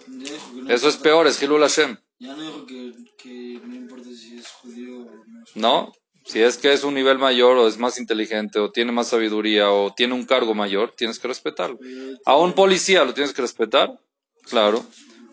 No 0.09 0.69
Eso 0.69 0.89
es 0.89 0.97
peor, 0.97 1.29
es 1.29 1.41
Hilul 1.41 1.61
Hashem. 1.61 1.97
Ya 2.23 2.37
no 2.37 2.41
dijo 2.41 2.67
que, 2.67 2.93
que 3.19 3.61
no 3.65 3.75
importa 3.75 4.09
si 4.15 4.37
es 4.39 4.47
judío 4.47 4.99
o 4.99 5.25
no 5.27 5.43
es 5.43 5.57
No, 5.57 5.93
si 6.25 6.41
es 6.41 6.57
que 6.57 6.73
es 6.73 6.85
un 6.85 6.95
nivel 6.95 7.19
mayor 7.19 7.57
o 7.57 7.67
es 7.67 7.79
más 7.79 7.99
inteligente 7.99 8.61
o 8.61 8.71
tiene 8.71 8.93
más 8.93 9.09
sabiduría 9.09 9.73
o 9.73 9.93
tiene 9.93 10.15
un 10.15 10.25
cargo 10.25 10.55
mayor, 10.55 10.95
tienes 10.97 11.19
que 11.19 11.27
respetarlo. 11.27 11.81
A 12.25 12.37
un 12.37 12.53
policía 12.53 13.05
lo 13.05 13.13
tienes 13.13 13.33
que 13.33 13.43
respetar, 13.43 13.99
claro. 14.43 14.87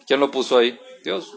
¿Quién 0.08 0.20
lo 0.20 0.32
puso 0.32 0.58
ahí? 0.58 0.80
Dios. 1.04 1.32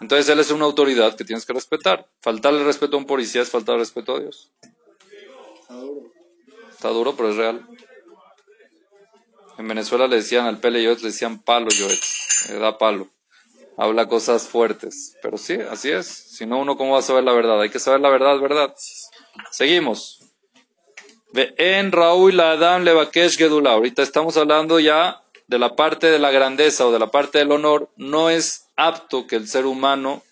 Entonces 0.00 0.26
él 0.30 0.40
es 0.40 0.50
una 0.50 0.64
autoridad 0.64 1.14
que 1.14 1.24
tienes 1.24 1.44
que 1.44 1.52
respetar. 1.52 2.08
Faltarle 2.22 2.64
respeto 2.64 2.96
a 2.96 3.00
un 3.00 3.06
policía 3.06 3.42
es 3.42 3.50
faltar 3.50 3.76
respeto 3.76 4.16
a 4.16 4.20
Dios. 4.20 4.50
Está 5.60 5.74
duro. 5.74 6.10
Está 6.70 6.88
duro, 6.88 7.16
pero 7.16 7.28
es 7.28 7.36
real. 7.36 7.66
En 9.58 9.68
Venezuela 9.68 10.06
le 10.06 10.16
decían 10.16 10.46
al 10.46 10.58
Pele 10.58 10.82
le 10.82 10.96
decían 10.96 11.42
palo 11.42 11.68
Yoet. 11.68 12.00
Le 12.48 12.54
da 12.58 12.78
palo. 12.78 13.10
Habla 13.76 14.08
cosas 14.08 14.46
fuertes. 14.46 15.16
Pero 15.22 15.38
sí, 15.38 15.54
así 15.70 15.90
es. 15.90 16.06
Si 16.06 16.46
no, 16.46 16.58
uno 16.58 16.76
cómo 16.76 16.92
va 16.92 16.98
a 16.98 17.02
saber 17.02 17.24
la 17.24 17.32
verdad. 17.32 17.60
Hay 17.60 17.70
que 17.70 17.78
saber 17.78 18.00
la 18.00 18.10
verdad, 18.10 18.38
verdad. 18.38 18.74
Seguimos. 19.50 20.20
En 21.34 21.92
Raúl 21.92 22.38
Adam 22.40 22.84
Levakesh 22.84 23.38
Gedula. 23.38 23.72
Ahorita 23.72 24.02
estamos 24.02 24.36
hablando 24.36 24.78
ya 24.80 25.22
de 25.46 25.58
la 25.58 25.76
parte 25.76 26.10
de 26.10 26.18
la 26.18 26.30
grandeza 26.30 26.86
o 26.86 26.92
de 26.92 26.98
la 26.98 27.10
parte 27.10 27.38
del 27.38 27.52
honor. 27.52 27.90
No 27.96 28.28
es 28.28 28.66
apto 28.76 29.26
que 29.26 29.36
el 29.36 29.48
ser 29.48 29.66
humano 29.66 30.22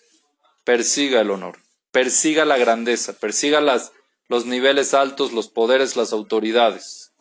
persiga 0.63 1.21
el 1.21 1.31
honor, 1.31 1.57
persiga 1.91 2.45
la 2.45 2.57
grandeza, 2.57 3.13
persiga 3.13 3.61
las, 3.61 3.91
los 4.27 4.45
niveles 4.45 4.93
altos, 4.93 5.31
los 5.31 5.49
poderes, 5.49 5.95
las 5.95 6.13
autoridades. 6.13 7.11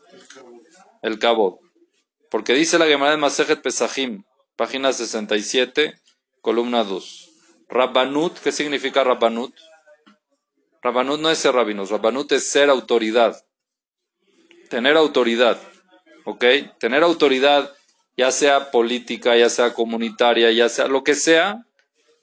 El 1.03 1.19
cabo. 1.19 1.61
Porque 2.31 2.55
dice 2.55 2.79
la 2.79 2.87
Gemara 2.87 3.13
de 3.13 3.17
Masejet 3.17 3.63
Pesachim, 3.63 4.25
página 4.57 4.93
67, 4.93 5.95
columna 6.41 6.85
2. 6.85 7.31
Rabbanut, 7.69 8.39
¿qué 8.39 8.53
significa 8.53 9.05
Rabbanut? 9.05 9.55
Rabbanut 10.83 11.21
no 11.21 11.31
es 11.31 11.39
ser 11.39 11.55
rabinos, 11.55 11.91
Rabbanut 11.91 12.33
es 12.33 12.49
ser 12.49 12.71
autoridad. 12.71 13.45
Tener 14.69 14.97
autoridad. 14.97 15.61
¿Ok? 16.25 16.45
Tener 16.79 17.03
autoridad, 17.03 17.73
ya 18.17 18.31
sea 18.31 18.71
política, 18.71 19.37
ya 19.37 19.51
sea 19.51 19.75
comunitaria, 19.75 20.51
ya 20.53 20.69
sea 20.69 20.87
lo 20.87 21.05
que 21.05 21.15
sea, 21.15 21.67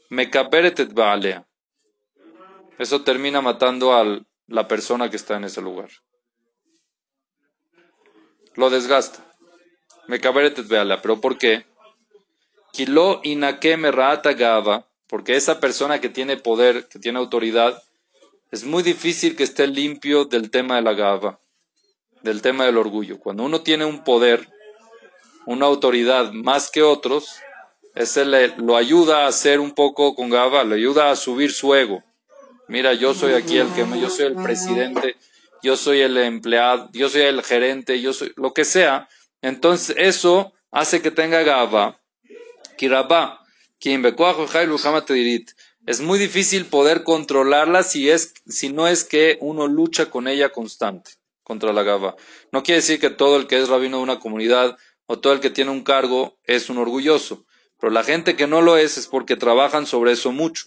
Mekaberetet 0.09 0.93
Baalea. 0.93 1.45
Eso 2.79 3.03
termina 3.03 3.41
matando 3.41 3.93
a 3.93 4.21
la 4.47 4.67
persona 4.67 5.09
que 5.09 5.17
está 5.17 5.35
en 5.37 5.43
ese 5.45 5.61
lugar. 5.61 5.89
Lo 8.55 8.69
desgasta. 8.69 9.23
Mekaberetet 10.07 10.67
Baalea. 10.67 11.01
¿Pero 11.01 11.19
por 11.21 11.37
qué? 11.37 11.65
Kilo 12.77 13.21
inake 13.23 13.75
merata 13.75 14.33
gava. 14.33 14.85
Porque 15.07 15.35
esa 15.35 15.59
persona 15.59 15.99
que 15.99 16.09
tiene 16.09 16.37
poder, 16.37 16.87
que 16.89 16.99
tiene 16.99 17.17
autoridad, 17.17 17.81
es 18.51 18.65
muy 18.65 18.83
difícil 18.83 19.35
que 19.35 19.43
esté 19.43 19.65
limpio 19.65 20.25
del 20.25 20.51
tema 20.51 20.75
de 20.75 20.81
la 20.83 20.93
gava, 20.93 21.39
del 22.21 22.41
tema 22.41 22.65
del 22.65 22.77
orgullo. 22.77 23.17
Cuando 23.17 23.43
uno 23.43 23.61
tiene 23.61 23.85
un 23.85 24.03
poder, 24.03 24.47
una 25.45 25.65
autoridad 25.65 26.33
más 26.33 26.69
que 26.69 26.83
otros, 26.83 27.37
ese 27.95 28.25
le, 28.25 28.49
lo 28.57 28.75
ayuda 28.75 29.25
a 29.25 29.31
ser 29.31 29.59
un 29.59 29.71
poco 29.71 30.13
con 30.13 30.29
gava, 30.29 30.63
le 30.63 30.75
ayuda 30.75 31.09
a 31.09 31.15
subir 31.15 31.51
su 31.51 31.73
ego. 31.73 32.03
Mira, 32.67 32.93
yo 32.93 33.13
soy 33.13 33.33
aquí 33.33 33.57
el 33.57 33.69
que 33.73 33.85
yo 33.99 34.09
soy 34.09 34.25
el 34.25 34.35
presidente, 34.35 35.15
yo 35.63 35.77
soy 35.77 36.01
el 36.01 36.17
empleado, 36.17 36.89
yo 36.91 37.09
soy 37.09 37.21
el 37.21 37.41
gerente, 37.41 38.01
yo 38.01 38.13
soy 38.13 38.33
lo 38.35 38.53
que 38.53 38.65
sea. 38.65 39.07
Entonces 39.41 39.95
eso 39.97 40.53
hace 40.69 41.01
que 41.01 41.11
tenga 41.11 41.43
gava. 41.43 41.97
Kirabá, 42.77 43.43
quien 43.79 44.01
es 45.87 46.01
muy 46.01 46.19
difícil 46.19 46.65
poder 46.65 47.03
controlarla 47.03 47.83
si 47.83 48.09
es 48.09 48.33
si 48.45 48.69
no 48.69 48.87
es 48.87 49.03
que 49.03 49.37
uno 49.39 49.67
lucha 49.67 50.09
con 50.09 50.27
ella 50.27 50.49
constante, 50.49 51.11
contra 51.43 51.71
la 51.71 51.83
gaba. 51.83 52.15
No 52.51 52.63
quiere 52.63 52.81
decir 52.81 52.99
que 52.99 53.09
todo 53.09 53.37
el 53.37 53.47
que 53.47 53.57
es 53.57 53.69
rabino 53.69 53.97
de 53.97 54.03
una 54.03 54.19
comunidad 54.19 54.77
o 55.05 55.19
todo 55.19 55.33
el 55.33 55.39
que 55.39 55.49
tiene 55.49 55.71
un 55.71 55.83
cargo 55.83 56.37
es 56.43 56.69
un 56.69 56.77
orgulloso, 56.77 57.45
pero 57.79 57.91
la 57.91 58.03
gente 58.03 58.35
que 58.35 58.47
no 58.47 58.61
lo 58.61 58.75
es 58.75 58.97
es 58.97 59.07
porque 59.07 59.37
trabajan 59.37 59.85
sobre 59.85 60.11
eso 60.11 60.31
mucho. 60.31 60.65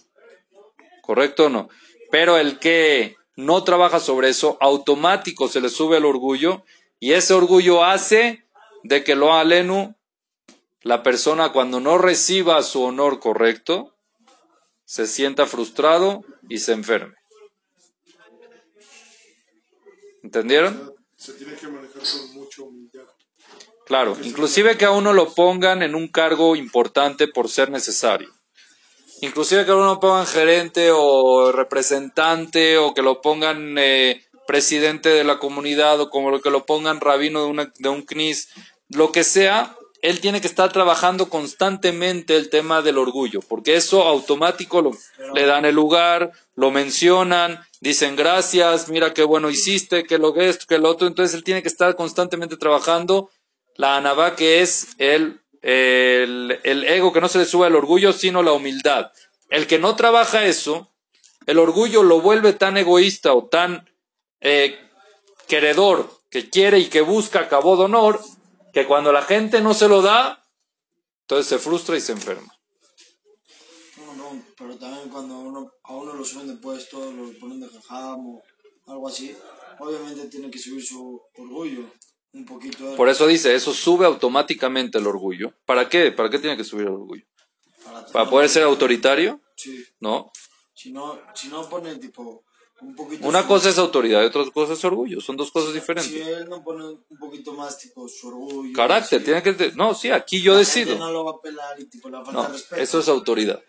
¿Correcto 1.03 1.45
o 1.45 1.49
no? 1.49 1.69
Pero 2.09 2.37
el 2.37 2.57
que 2.57 3.15
no 3.35 3.63
trabaja 3.63 3.99
sobre 3.99 4.29
eso, 4.29 4.57
automático 4.59 5.47
se 5.47 5.61
le 5.61 5.69
sube 5.69 5.97
el 5.97 6.05
orgullo 6.05 6.63
y 6.99 7.13
ese 7.13 7.35
orgullo 7.35 7.83
hace 7.83 8.43
de 8.83 9.03
que 9.03 9.15
lo 9.15 9.33
alenu, 9.33 9.95
la 10.83 11.03
persona 11.03 11.51
cuando 11.51 11.79
no 11.79 11.97
reciba 11.97 12.61
su 12.63 12.83
honor 12.83 13.19
correcto, 13.19 13.95
se 14.85 15.07
sienta 15.07 15.45
frustrado 15.45 16.23
y 16.49 16.57
se 16.57 16.73
enferme. 16.73 17.15
¿Entendieron? 20.23 20.93
Se 21.15 21.33
tiene 21.33 21.55
que 21.55 21.67
manejar 21.67 22.01
con 22.01 22.33
mucha 22.33 22.63
humildad. 22.63 23.03
Claro, 23.85 24.17
inclusive 24.23 24.77
que 24.77 24.85
a 24.85 24.91
uno 24.91 25.13
lo 25.13 25.33
pongan 25.33 25.83
en 25.83 25.95
un 25.95 26.07
cargo 26.07 26.55
importante 26.55 27.27
por 27.27 27.49
ser 27.49 27.69
necesario. 27.71 28.29
Inclusive 29.21 29.65
que 29.65 29.71
a 29.71 29.75
uno 29.75 29.85
lo 29.85 29.99
pongan 29.99 30.25
gerente 30.25 30.91
o 30.91 31.51
representante 31.51 32.77
o 32.77 32.93
que 32.93 33.01
lo 33.01 33.21
pongan 33.21 33.77
eh, 33.77 34.23
presidente 34.47 35.09
de 35.09 35.23
la 35.23 35.39
comunidad 35.39 35.99
o 35.99 36.09
como 36.09 36.31
lo 36.31 36.41
que 36.41 36.49
lo 36.49 36.65
pongan 36.65 37.01
rabino 37.01 37.43
de, 37.43 37.49
una, 37.49 37.73
de 37.77 37.89
un 37.89 38.03
CNIS, 38.03 38.49
lo 38.89 39.11
que 39.11 39.23
sea, 39.23 39.75
él 40.01 40.19
tiene 40.19 40.41
que 40.41 40.47
estar 40.47 40.71
trabajando 40.71 41.29
constantemente 41.29 42.35
el 42.35 42.49
tema 42.49 42.81
del 42.81 42.97
orgullo, 42.97 43.39
porque 43.41 43.75
eso 43.75 44.03
automático 44.03 44.81
lo- 44.81 44.97
le 45.33 45.45
dan 45.45 45.65
el 45.65 45.75
lugar, 45.75 46.31
lo 46.55 46.71
mencionan, 46.71 47.59
dicen 47.81 48.15
gracias, 48.15 48.89
mira 48.89 49.13
qué 49.13 49.23
bueno 49.23 49.49
hiciste, 49.49 50.03
que 50.05 50.17
lo 50.17 50.33
que 50.33 50.49
esto, 50.49 50.65
que 50.67 50.79
lo 50.79 50.89
otro, 50.89 51.07
entonces 51.07 51.35
él 51.35 51.43
tiene 51.43 51.61
que 51.61 51.67
estar 51.67 51.95
constantemente 51.95 52.57
trabajando 52.57 53.29
la 53.75 53.97
anabá 53.97 54.35
que 54.35 54.61
es 54.61 54.89
el, 54.97 55.39
el, 55.61 56.59
el 56.63 56.83
ego 56.83 57.13
que 57.13 57.21
no 57.21 57.27
se 57.29 57.37
le 57.39 57.45
sube 57.45 57.67
al 57.67 57.75
orgullo, 57.75 58.11
sino 58.11 58.43
la 58.43 58.51
humildad. 58.53 59.11
El 59.49 59.67
que 59.67 59.79
no 59.79 59.95
trabaja 59.95 60.45
eso, 60.45 60.91
el 61.45 61.57
orgullo 61.59 62.03
lo 62.03 62.21
vuelve 62.21 62.53
tan 62.53 62.77
egoísta 62.77 63.33
o 63.33 63.45
tan 63.45 63.89
eh, 64.41 64.77
queredor, 65.47 66.09
que 66.29 66.49
quiere 66.49 66.79
y 66.79 66.85
que 66.85 67.01
busca 67.01 67.47
cabo 67.47 67.77
de 67.77 67.83
honor, 67.83 68.19
que 68.73 68.85
cuando 68.87 69.11
la 69.11 69.21
gente 69.23 69.61
no 69.61 69.73
se 69.73 69.87
lo 69.87 70.01
da, 70.01 70.45
entonces 71.21 71.47
se 71.47 71.59
frustra 71.59 71.95
y 71.97 72.01
se 72.01 72.11
enferma. 72.11 72.53
No, 73.97 74.13
no, 74.15 74.43
pero 74.57 74.77
también 74.77 75.09
cuando 75.09 75.39
uno, 75.39 75.71
a 75.83 75.93
uno 75.93 76.13
lo 76.13 76.23
suben 76.25 76.47
de 76.47 76.55
puesto, 76.55 77.11
lo 77.11 77.31
ponen 77.39 77.59
de 77.59 77.69
jajam 77.69 78.27
o 78.27 78.41
algo 78.87 79.07
así, 79.07 79.35
obviamente 79.79 80.27
tiene 80.27 80.49
que 80.49 80.59
subir 80.59 80.85
su 80.85 81.21
orgullo 81.37 81.91
un 82.33 82.45
poquito. 82.45 82.95
Por 82.95 83.09
eso 83.09 83.27
dice, 83.27 83.53
eso 83.53 83.73
sube 83.73 84.05
automáticamente 84.05 84.97
el 84.99 85.07
orgullo. 85.07 85.53
¿Para 85.65 85.89
qué? 85.89 86.11
¿Para 86.11 86.29
qué 86.29 86.39
tiene 86.39 86.57
que 86.57 86.63
subir 86.63 86.87
el 86.87 86.93
orgullo? 86.93 87.25
para, 87.83 88.05
¿Para 88.07 88.29
poder 88.29 88.49
ser 88.49 88.63
autoritario? 88.63 89.41
Sí, 89.55 89.83
No. 89.99 90.31
si 90.73 90.91
no, 90.91 91.19
si 91.35 91.49
no 91.49 91.67
pone 91.69 91.95
tipo 91.97 92.43
un 92.81 92.95
poquito... 92.95 93.27
Una 93.27 93.45
cosa 93.47 93.69
es 93.69 93.77
autoridad 93.77 94.21
y 94.21 94.25
otra 94.25 94.43
cosa 94.51 94.73
es 94.73 94.83
orgullo. 94.85 95.21
Son 95.21 95.37
dos 95.37 95.51
cosas 95.51 95.69
Si 95.69 95.75
diferentes. 95.79 96.11
él 96.13 96.49
no 96.49 96.63
pone 96.63 96.83
un 96.85 97.17
poquito 97.19 97.53
más 97.53 97.77
tipo 97.77 98.07
su 98.07 98.27
orgullo... 98.29 98.73
Carácter, 98.75 99.23
tiene 99.23 99.41
que... 99.43 99.71
No, 99.75 99.93
sí, 99.93 100.09
aquí 100.09 100.41
yo 100.41 100.53
la 100.57 100.63
gente 100.65 100.79
decido. 100.79 100.97
no 100.97 101.11
lo 101.11 101.25
va 101.25 101.31
a 101.31 101.41
pelar 101.41 101.79
y 101.79 101.85
tipo 101.85 102.09
la 102.09 102.19
falta 102.23 102.31
No, 102.33 102.43
de 102.47 102.53
respeto. 102.53 102.81
eso 102.81 102.99
es 102.99 103.07
autoridad. 103.07 103.59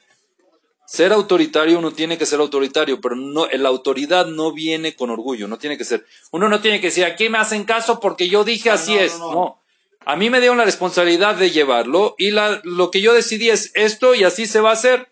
Ser 0.87 1.12
autoritario 1.12 1.78
uno 1.78 1.92
tiene 1.92 2.19
que 2.19 2.26
ser 2.26 2.40
autoritario, 2.40 3.00
pero 3.00 3.16
no, 3.16 3.47
la 3.47 3.69
autoridad 3.69 4.26
no 4.26 4.52
viene 4.52 4.95
con 4.95 5.09
orgullo, 5.11 5.49
no 5.49 5.57
tiene 5.59 5.78
que 5.78 5.85
ser. 5.85 6.04
Uno 6.33 6.49
no 6.49 6.61
tiene 6.61 6.81
que 6.81 6.88
decir, 6.88 7.04
aquí 7.04 7.28
me 7.28 7.38
hacen 7.38 7.64
caso 7.64 7.99
porque 8.00 8.28
yo 8.28 8.45
dije 8.45 8.69
Ah, 8.71 8.75
así 8.75 8.95
no, 8.95 9.00
es. 9.00 9.19
no. 9.19 9.59
A 10.04 10.16
mí 10.16 10.28
me 10.31 10.40
dieron 10.40 10.59
la 10.59 10.64
responsabilidad 10.64 11.37
de 11.37 11.50
llevarlo 11.50 12.14
y 12.19 12.33
la, 12.33 12.61
lo 12.64 12.90
que 12.90 13.00
yo 13.00 13.14
decidí 13.14 13.49
es 13.50 13.71
esto 13.75 14.14
y 14.14 14.25
así 14.25 14.46
se 14.46 14.61
va 14.61 14.70
a 14.70 14.75
hacer. 14.75 15.09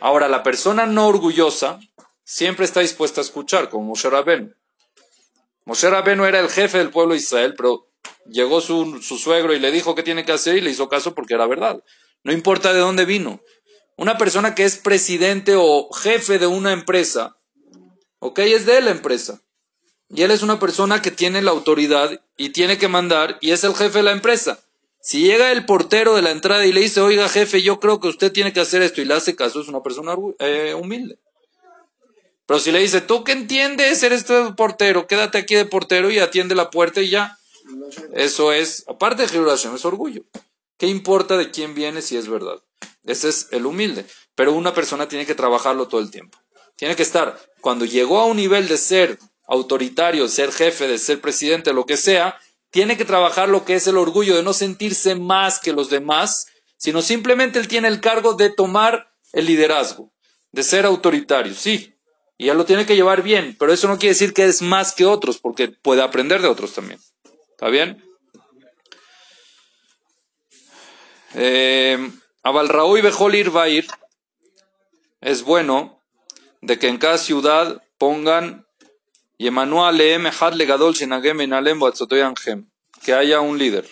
Ahora, 0.00 0.28
la 0.28 0.42
persona 0.42 0.86
no 0.86 1.08
orgullosa 1.08 1.80
siempre 2.24 2.64
está 2.64 2.80
dispuesta 2.80 3.20
a 3.20 3.24
escuchar, 3.24 3.68
como 3.68 3.84
Moshe 3.84 4.10
Rabbeinu. 4.10 4.52
Moshe 5.64 5.88
Rabbeinu 5.88 6.24
era 6.24 6.40
el 6.40 6.48
jefe 6.48 6.78
del 6.78 6.90
pueblo 6.90 7.14
de 7.14 7.20
Israel, 7.20 7.54
pero 7.56 7.86
llegó 8.26 8.60
su, 8.60 9.00
su 9.02 9.18
suegro 9.18 9.54
y 9.54 9.60
le 9.60 9.70
dijo 9.70 9.94
qué 9.94 10.02
tiene 10.02 10.24
que 10.24 10.32
hacer 10.32 10.56
y 10.56 10.60
le 10.60 10.70
hizo 10.70 10.88
caso 10.88 11.14
porque 11.14 11.34
era 11.34 11.46
verdad. 11.46 11.82
No 12.22 12.32
importa 12.32 12.72
de 12.72 12.80
dónde 12.80 13.04
vino. 13.04 13.40
Una 13.96 14.18
persona 14.18 14.54
que 14.54 14.64
es 14.64 14.76
presidente 14.76 15.54
o 15.56 15.92
jefe 15.92 16.38
de 16.38 16.46
una 16.46 16.72
empresa, 16.72 17.36
ok, 18.18 18.40
es 18.40 18.66
de 18.66 18.80
la 18.80 18.90
empresa. 18.90 19.40
Y 20.08 20.22
él 20.22 20.30
es 20.30 20.42
una 20.42 20.58
persona 20.58 21.00
que 21.00 21.10
tiene 21.10 21.42
la 21.42 21.52
autoridad 21.52 22.20
y 22.36 22.50
tiene 22.50 22.78
que 22.78 22.88
mandar 22.88 23.38
y 23.40 23.52
es 23.52 23.64
el 23.64 23.74
jefe 23.74 23.98
de 23.98 24.04
la 24.04 24.12
empresa. 24.12 24.60
Si 25.00 25.20
llega 25.20 25.52
el 25.52 25.66
portero 25.66 26.14
de 26.14 26.22
la 26.22 26.30
entrada 26.30 26.64
y 26.64 26.72
le 26.72 26.80
dice, 26.80 27.00
oiga 27.00 27.28
jefe, 27.28 27.62
yo 27.62 27.78
creo 27.78 28.00
que 28.00 28.08
usted 28.08 28.32
tiene 28.32 28.52
que 28.52 28.60
hacer 28.60 28.80
esto 28.82 29.00
y 29.00 29.04
le 29.04 29.14
hace 29.14 29.36
caso, 29.36 29.60
es 29.60 29.68
una 29.68 29.82
persona 29.82 30.14
eh, 30.38 30.74
humilde. 30.74 31.18
Pero 32.46 32.60
si 32.60 32.72
le 32.72 32.80
dice, 32.80 33.00
tú 33.00 33.24
qué 33.24 33.32
entiendes, 33.32 34.02
eres 34.02 34.24
tú 34.24 34.54
portero, 34.56 35.06
quédate 35.06 35.38
aquí 35.38 35.54
de 35.54 35.64
portero 35.64 36.10
y 36.10 36.18
atiende 36.18 36.54
la 36.54 36.70
puerta 36.70 37.00
y 37.00 37.10
ya. 37.10 37.38
Eso 38.12 38.52
es, 38.52 38.84
aparte 38.86 39.26
de 39.26 39.28
Hashem, 39.28 39.74
es 39.74 39.84
orgullo. 39.84 40.24
¿Qué 40.76 40.86
importa 40.86 41.36
de 41.36 41.50
quién 41.50 41.74
viene 41.74 42.02
si 42.02 42.16
es 42.16 42.28
verdad? 42.28 42.62
Ese 43.04 43.28
es 43.28 43.48
el 43.52 43.64
humilde. 43.64 44.04
Pero 44.34 44.52
una 44.52 44.74
persona 44.74 45.08
tiene 45.08 45.24
que 45.24 45.34
trabajarlo 45.34 45.88
todo 45.88 46.00
el 46.00 46.10
tiempo. 46.10 46.38
Tiene 46.76 46.96
que 46.96 47.02
estar, 47.02 47.38
cuando 47.60 47.84
llegó 47.84 48.18
a 48.18 48.26
un 48.26 48.36
nivel 48.36 48.68
de 48.68 48.76
ser 48.76 49.18
autoritario, 49.46 50.28
ser 50.28 50.52
jefe, 50.52 50.88
de 50.88 50.98
ser 50.98 51.20
presidente, 51.20 51.72
lo 51.72 51.86
que 51.86 51.96
sea, 51.96 52.38
tiene 52.70 52.96
que 52.96 53.04
trabajar 53.04 53.48
lo 53.48 53.64
que 53.64 53.76
es 53.76 53.86
el 53.86 53.96
orgullo 53.96 54.36
de 54.36 54.42
no 54.42 54.52
sentirse 54.52 55.14
más 55.14 55.60
que 55.60 55.72
los 55.72 55.90
demás, 55.90 56.46
sino 56.76 57.02
simplemente 57.02 57.58
él 57.58 57.68
tiene 57.68 57.88
el 57.88 58.00
cargo 58.00 58.34
de 58.34 58.50
tomar 58.50 59.12
el 59.32 59.46
liderazgo, 59.46 60.12
de 60.50 60.62
ser 60.62 60.84
autoritario, 60.84 61.54
sí. 61.54 61.93
Y 62.36 62.48
él 62.48 62.56
lo 62.56 62.64
tiene 62.64 62.86
que 62.86 62.96
llevar 62.96 63.22
bien, 63.22 63.56
pero 63.58 63.72
eso 63.72 63.86
no 63.88 63.98
quiere 63.98 64.14
decir 64.14 64.34
que 64.34 64.44
es 64.44 64.60
más 64.60 64.92
que 64.94 65.06
otros, 65.06 65.38
porque 65.38 65.68
puede 65.68 66.02
aprender 66.02 66.42
de 66.42 66.48
otros 66.48 66.72
también. 66.72 67.00
¿Está 67.50 67.68
bien? 67.68 68.02
Eh, 71.34 72.10
Abalraúi 72.42 73.00
Bejol 73.00 73.34
Irvair 73.34 73.86
es 75.20 75.42
bueno 75.42 76.00
de 76.60 76.78
que 76.78 76.88
en 76.88 76.98
cada 76.98 77.18
ciudad 77.18 77.82
pongan 77.98 78.66
que 83.02 83.14
haya 83.14 83.40
un 83.40 83.58
líder. 83.58 83.88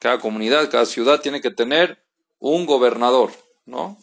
Cada 0.00 0.18
comunidad, 0.18 0.70
cada 0.70 0.86
ciudad 0.86 1.20
tiene 1.20 1.40
que 1.40 1.50
tener 1.50 2.04
un 2.38 2.66
gobernador, 2.66 3.32
¿no? 3.64 3.98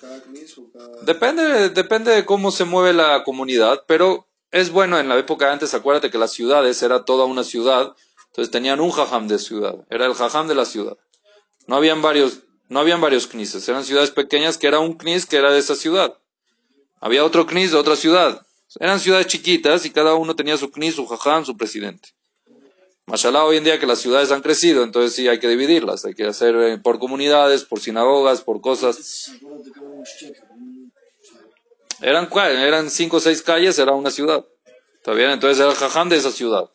Cada 0.00 0.16
o. 0.16 1.04
Depende, 1.04 1.68
depende 1.68 2.12
de 2.12 2.24
cómo 2.24 2.50
se 2.50 2.64
mueve 2.64 2.94
la 2.94 3.22
comunidad, 3.22 3.84
pero 3.86 4.26
es 4.50 4.70
bueno 4.70 4.98
en 4.98 5.08
la 5.10 5.18
época 5.18 5.46
de 5.46 5.52
antes, 5.52 5.74
acuérdate 5.74 6.10
que 6.10 6.16
las 6.16 6.32
ciudades 6.32 6.82
era 6.82 7.04
toda 7.04 7.26
una 7.26 7.44
ciudad, 7.44 7.94
entonces 8.28 8.50
tenían 8.50 8.80
un 8.80 8.90
jajam 8.90 9.28
de 9.28 9.38
ciudad, 9.38 9.76
era 9.90 10.06
el 10.06 10.14
jajam 10.14 10.48
de 10.48 10.54
la 10.54 10.64
ciudad. 10.64 10.96
No 11.66 11.76
habían 11.76 12.00
varios, 12.00 12.40
no 12.68 12.80
habían 12.80 13.02
varios 13.02 13.26
knises, 13.26 13.68
eran 13.68 13.84
ciudades 13.84 14.10
pequeñas 14.10 14.56
que 14.56 14.68
era 14.68 14.78
un 14.78 14.94
knis 14.94 15.26
que 15.26 15.36
era 15.36 15.52
de 15.52 15.58
esa 15.58 15.76
ciudad. 15.76 16.16
Había 17.00 17.24
otro 17.24 17.46
knis 17.46 17.72
de 17.72 17.76
otra 17.76 17.96
ciudad. 17.96 18.46
Eran 18.78 19.00
ciudades 19.00 19.26
chiquitas 19.26 19.84
y 19.84 19.90
cada 19.90 20.14
uno 20.14 20.34
tenía 20.34 20.56
su 20.56 20.70
knis, 20.70 20.94
su 20.94 21.06
jajam, 21.06 21.44
su 21.44 21.56
presidente. 21.56 22.10
Mashallah, 23.10 23.44
hoy 23.44 23.56
en 23.56 23.64
día 23.64 23.80
que 23.80 23.86
las 23.86 23.98
ciudades 23.98 24.30
han 24.30 24.40
crecido, 24.40 24.84
entonces 24.84 25.14
sí 25.14 25.26
hay 25.26 25.40
que 25.40 25.48
dividirlas, 25.48 26.04
hay 26.04 26.14
que 26.14 26.26
hacer 26.26 26.54
eh, 26.54 26.78
por 26.78 27.00
comunidades, 27.00 27.64
por 27.64 27.80
sinagogas, 27.80 28.42
por 28.42 28.60
cosas. 28.60 29.32
Eran, 32.00 32.28
eran 32.32 32.90
cinco 32.90 33.18
o 33.18 33.20
seis 33.20 33.42
calles, 33.42 33.78
era 33.78 33.92
una 33.92 34.10
ciudad. 34.10 34.44
¿Está 34.96 35.12
bien? 35.12 35.30
Entonces 35.30 35.58
era 35.58 35.70
el 35.70 35.76
jajam 35.76 36.08
de 36.08 36.16
esa 36.16 36.30
ciudad. 36.30 36.70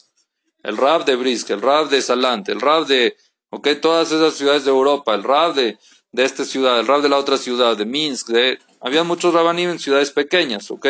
El 0.64 0.78
rab 0.78 1.06
de 1.06 1.16
Brisk, 1.16 1.50
el 1.52 1.62
rab 1.62 1.90
de 1.90 2.02
Salante, 2.02 2.52
el 2.52 2.60
rab 2.60 2.88
de, 2.88 3.16
ok, 3.50 3.68
todas 3.82 4.12
esas 4.12 4.34
ciudades 4.34 4.66
de 4.66 4.72
Europa, 4.72 5.14
el 5.14 5.24
rab 5.24 5.54
de, 5.54 5.78
de 6.12 6.24
esta 6.24 6.44
ciudad, 6.44 6.80
el 6.80 6.88
rab 6.88 7.02
de 7.02 7.10
la 7.10 7.18
otra 7.18 7.38
ciudad, 7.38 7.78
de 7.78 7.86
Minsk, 7.86 8.30
de, 8.30 8.60
había 8.80 9.04
muchos 9.04 9.34
rabanim 9.34 9.70
en 9.70 9.80
ciudades 9.80 10.12
pequeñas, 10.12 10.72
ok. 10.72 10.88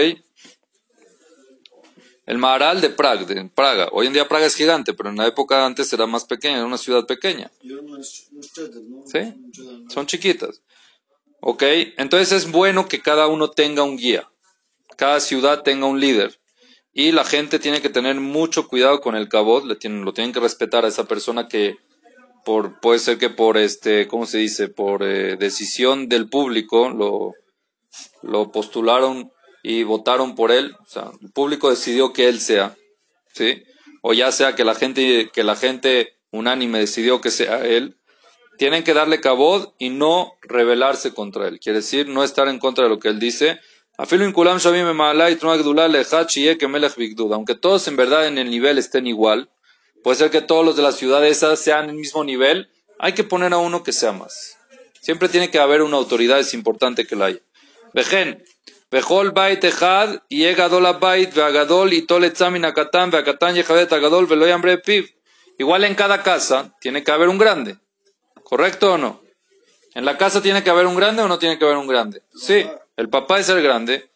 El 2.25 2.37
Maharal 2.37 2.81
de 2.81 2.89
Praga, 2.89 3.23
de 3.23 3.49
Praga. 3.53 3.89
Hoy 3.91 4.07
en 4.07 4.13
día 4.13 4.27
Praga 4.27 4.47
es 4.47 4.55
gigante, 4.55 4.93
pero 4.93 5.09
en 5.09 5.17
la 5.17 5.27
época 5.27 5.65
antes 5.65 5.91
era 5.93 6.07
más 6.07 6.25
pequeña, 6.25 6.57
era 6.57 6.65
una 6.65 6.77
ciudad 6.77 7.05
pequeña. 7.05 7.51
Sí. 9.05 9.33
Son 9.89 10.07
chiquitas. 10.07 10.61
¿Ok? 11.41 11.63
Entonces 11.97 12.31
es 12.31 12.51
bueno 12.51 12.87
que 12.87 13.01
cada 13.01 13.27
uno 13.27 13.49
tenga 13.49 13.83
un 13.83 13.97
guía. 13.97 14.29
Cada 14.97 15.19
ciudad 15.19 15.63
tenga 15.63 15.85
un 15.85 15.99
líder. 15.99 16.39
Y 16.93 17.11
la 17.11 17.25
gente 17.25 17.59
tiene 17.59 17.81
que 17.81 17.89
tener 17.89 18.15
mucho 18.15 18.67
cuidado 18.67 19.01
con 19.01 19.15
el 19.15 19.27
cabot. 19.27 19.65
Le 19.65 19.75
tienen, 19.75 20.05
lo 20.05 20.13
tienen 20.13 20.33
que 20.33 20.39
respetar 20.39 20.85
a 20.85 20.87
esa 20.87 21.05
persona 21.05 21.47
que 21.47 21.77
por, 22.45 22.79
puede 22.79 22.99
ser 22.99 23.17
que 23.17 23.29
por 23.29 23.57
este, 23.57 24.07
¿cómo 24.07 24.25
se 24.25 24.37
dice? 24.37 24.69
Por 24.69 25.03
eh, 25.03 25.35
decisión 25.35 26.07
del 26.07 26.29
público 26.29 26.89
lo, 26.89 27.33
lo 28.21 28.51
postularon 28.51 29.31
y 29.63 29.83
votaron 29.83 30.35
por 30.35 30.51
él, 30.51 30.75
o 30.79 30.85
sea, 30.85 31.09
el 31.19 31.31
público 31.31 31.71
decidió 31.71 32.13
que 32.13 32.27
él 32.29 32.39
sea, 32.39 32.77
¿sí? 33.33 33.63
O 34.03 34.13
ya 34.13 34.31
sea 34.31 34.53
que 34.53 34.63
la 34.63 34.75
gente, 34.75 35.31
que 35.33 35.43
la 35.43 35.55
gente 35.55 36.19
unánime 36.31 36.77
decidió 36.77 37.19
que 37.19 37.31
sea 37.31 37.65
él, 37.65 37.97
tienen 38.57 38.83
que 38.83 38.93
darle 38.93 39.21
cabod 39.21 39.69
y 39.77 39.89
no 39.89 40.33
rebelarse 40.41 41.13
contra 41.13 41.47
él. 41.47 41.59
Quiere 41.59 41.79
decir, 41.79 42.07
no 42.07 42.23
estar 42.23 42.47
en 42.47 42.59
contra 42.59 42.85
de 42.85 42.89
lo 42.89 42.99
que 42.99 43.09
él 43.09 43.19
dice. 43.19 43.59
Aunque 43.97 44.17
todos 47.55 47.87
en 47.87 47.95
verdad 47.95 48.27
en 48.27 48.37
el 48.37 48.49
nivel 48.49 48.77
estén 48.77 49.07
igual, 49.07 49.49
puede 50.03 50.17
ser 50.17 50.31
que 50.31 50.41
todos 50.41 50.65
los 50.65 50.75
de 50.75 50.83
la 50.83 50.91
ciudad 50.91 51.25
esa 51.25 51.55
sean 51.55 51.89
el 51.89 51.95
mismo 51.95 52.23
nivel, 52.23 52.69
hay 52.99 53.13
que 53.13 53.23
poner 53.23 53.53
a 53.53 53.57
uno 53.57 53.83
que 53.83 53.93
sea 53.93 54.11
más. 54.11 54.57
Siempre 55.01 55.29
tiene 55.29 55.49
que 55.49 55.59
haber 55.59 55.81
una 55.81 55.97
autoridad, 55.97 56.39
es 56.39 56.53
importante 56.53 57.05
que 57.05 57.15
la 57.15 57.25
haya. 57.25 57.39
Y 60.29 60.43
y 60.43 60.45
akatan, 62.65 63.11
veakatan 63.11 63.57
agadol, 63.91 64.25
veloy 64.27 64.51
hambre 64.51 64.77
piv. 64.77 65.09
Igual 65.57 65.85
en 65.85 65.95
cada 65.95 66.21
casa 66.23 66.75
tiene 66.81 67.03
que 67.03 67.11
haber 67.11 67.29
un 67.29 67.37
grande. 67.37 67.77
¿Correcto 68.45 68.93
o 68.93 68.97
no? 68.99 69.21
¿En 69.95 70.05
la 70.05 70.17
casa 70.17 70.39
tiene 70.39 70.63
que 70.63 70.69
haber 70.69 70.85
un 70.85 70.95
grande 70.95 71.23
o 71.23 71.27
no 71.27 71.39
tiene 71.39 71.57
que 71.57 71.65
haber 71.65 71.77
un 71.77 71.87
grande? 71.87 72.21
Sí, 72.35 72.63
el 72.95 73.09
papá 73.09 73.39
es 73.39 73.49
el 73.49 73.63
grande. 73.63 74.11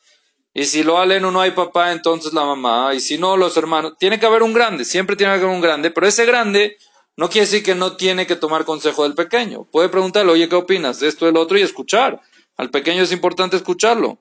Y 0.54 0.66
si 0.66 0.84
lo 0.84 1.00
aleno 1.00 1.32
no 1.32 1.42
hay 1.42 1.52
papá, 1.52 1.92
entonces 1.92 2.32
la 2.32 2.46
mamá. 2.46 2.94
Y 2.94 3.00
si 3.00 3.18
no, 3.18 3.38
los 3.38 3.58
hermanos. 3.58 3.94
Tiene 3.98 4.20
que 4.20 4.28
haber 4.28 4.44
un 4.44 4.54
grande, 4.54 4.86
siempre 4.86 5.16
tiene 5.16 5.34
que 5.34 5.44
haber 5.44 5.56
un 5.56 5.62
grande. 5.62 5.90
Pero 5.90 6.06
ese 6.08 6.28
grande 6.28 6.78
no 7.18 7.28
quiere 7.28 7.48
decir 7.48 7.64
que 7.64 7.74
no 7.74 7.98
tiene 7.98 8.28
que 8.28 8.36
tomar 8.36 8.66
consejo 8.66 9.02
del 9.02 9.16
pequeño. 9.16 9.64
Puede 9.64 9.90
preguntarle, 9.90 10.32
oye, 10.32 10.48
¿qué 10.48 10.56
opinas 10.56 11.00
de 11.00 11.08
esto, 11.08 11.26
del 11.26 11.38
otro? 11.38 11.58
Y 11.58 11.64
escuchar. 11.64 12.22
Al 12.56 12.70
pequeño 12.70 13.02
es 13.02 13.12
importante 13.12 13.58
escucharlo. 13.58 14.20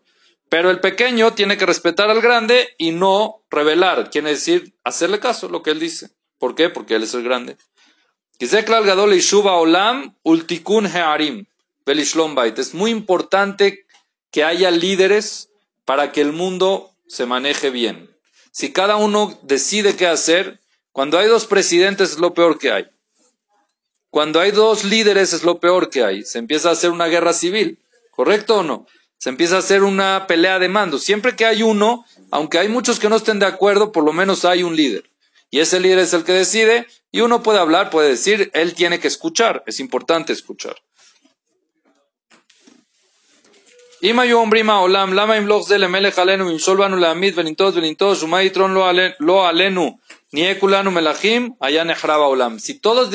Pero 0.48 0.70
el 0.70 0.80
pequeño 0.80 1.34
tiene 1.34 1.58
que 1.58 1.66
respetar 1.66 2.08
al 2.08 2.22
grande 2.22 2.70
y 2.78 2.92
no 2.92 3.42
revelar. 3.50 4.08
Quiere 4.08 4.30
decir, 4.30 4.74
hacerle 4.84 5.20
caso 5.20 5.50
lo 5.50 5.62
que 5.62 5.70
él 5.70 5.80
dice. 5.80 6.10
¿Por 6.38 6.54
qué? 6.54 6.70
Porque 6.70 6.94
él 6.94 7.02
es 7.02 7.12
el 7.12 7.24
grande. 7.24 7.58
Es 12.60 12.74
muy 12.74 12.90
importante 12.92 13.84
que 14.30 14.44
haya 14.44 14.70
líderes 14.70 15.48
para 15.84 16.12
que 16.12 16.20
el 16.20 16.32
mundo 16.32 16.92
se 17.08 17.26
maneje 17.26 17.70
bien. 17.70 18.08
Si 18.52 18.72
cada 18.72 18.96
uno 18.96 19.36
decide 19.42 19.96
qué 19.96 20.06
hacer, 20.06 20.60
cuando 20.92 21.18
hay 21.18 21.26
dos 21.26 21.46
presidentes 21.46 22.12
es 22.12 22.18
lo 22.18 22.32
peor 22.32 22.58
que 22.58 22.70
hay. 22.70 22.86
Cuando 24.10 24.40
hay 24.40 24.52
dos 24.52 24.84
líderes 24.84 25.32
es 25.32 25.42
lo 25.42 25.58
peor 25.58 25.90
que 25.90 26.04
hay. 26.04 26.22
Se 26.24 26.38
empieza 26.38 26.68
a 26.68 26.72
hacer 26.72 26.90
una 26.90 27.06
guerra 27.06 27.32
civil. 27.32 27.78
¿Correcto 28.12 28.58
o 28.58 28.62
no? 28.62 28.86
Se 29.18 29.30
empieza 29.30 29.56
a 29.56 29.60
hacer 29.60 29.82
una 29.82 30.26
pelea 30.28 30.58
de 30.60 30.68
mando. 30.68 30.98
Siempre 30.98 31.34
que 31.34 31.44
hay 31.44 31.62
uno, 31.62 32.04
aunque 32.30 32.58
hay 32.58 32.68
muchos 32.68 33.00
que 33.00 33.08
no 33.08 33.16
estén 33.16 33.40
de 33.40 33.46
acuerdo, 33.46 33.90
por 33.90 34.04
lo 34.04 34.12
menos 34.12 34.44
hay 34.44 34.62
un 34.62 34.76
líder. 34.76 35.10
Y 35.50 35.60
ese 35.60 35.80
líder 35.80 36.00
es 36.00 36.12
el 36.12 36.24
que 36.24 36.32
decide 36.32 36.86
y 37.10 37.20
uno 37.20 37.42
puede 37.42 37.58
hablar, 37.58 37.90
puede 37.90 38.10
decir, 38.10 38.50
él 38.54 38.74
tiene 38.74 39.00
que 39.00 39.08
escuchar, 39.08 39.62
es 39.66 39.80
importante 39.80 40.32
escuchar. 40.32 40.76
Si 52.60 52.74
todos 52.74 53.10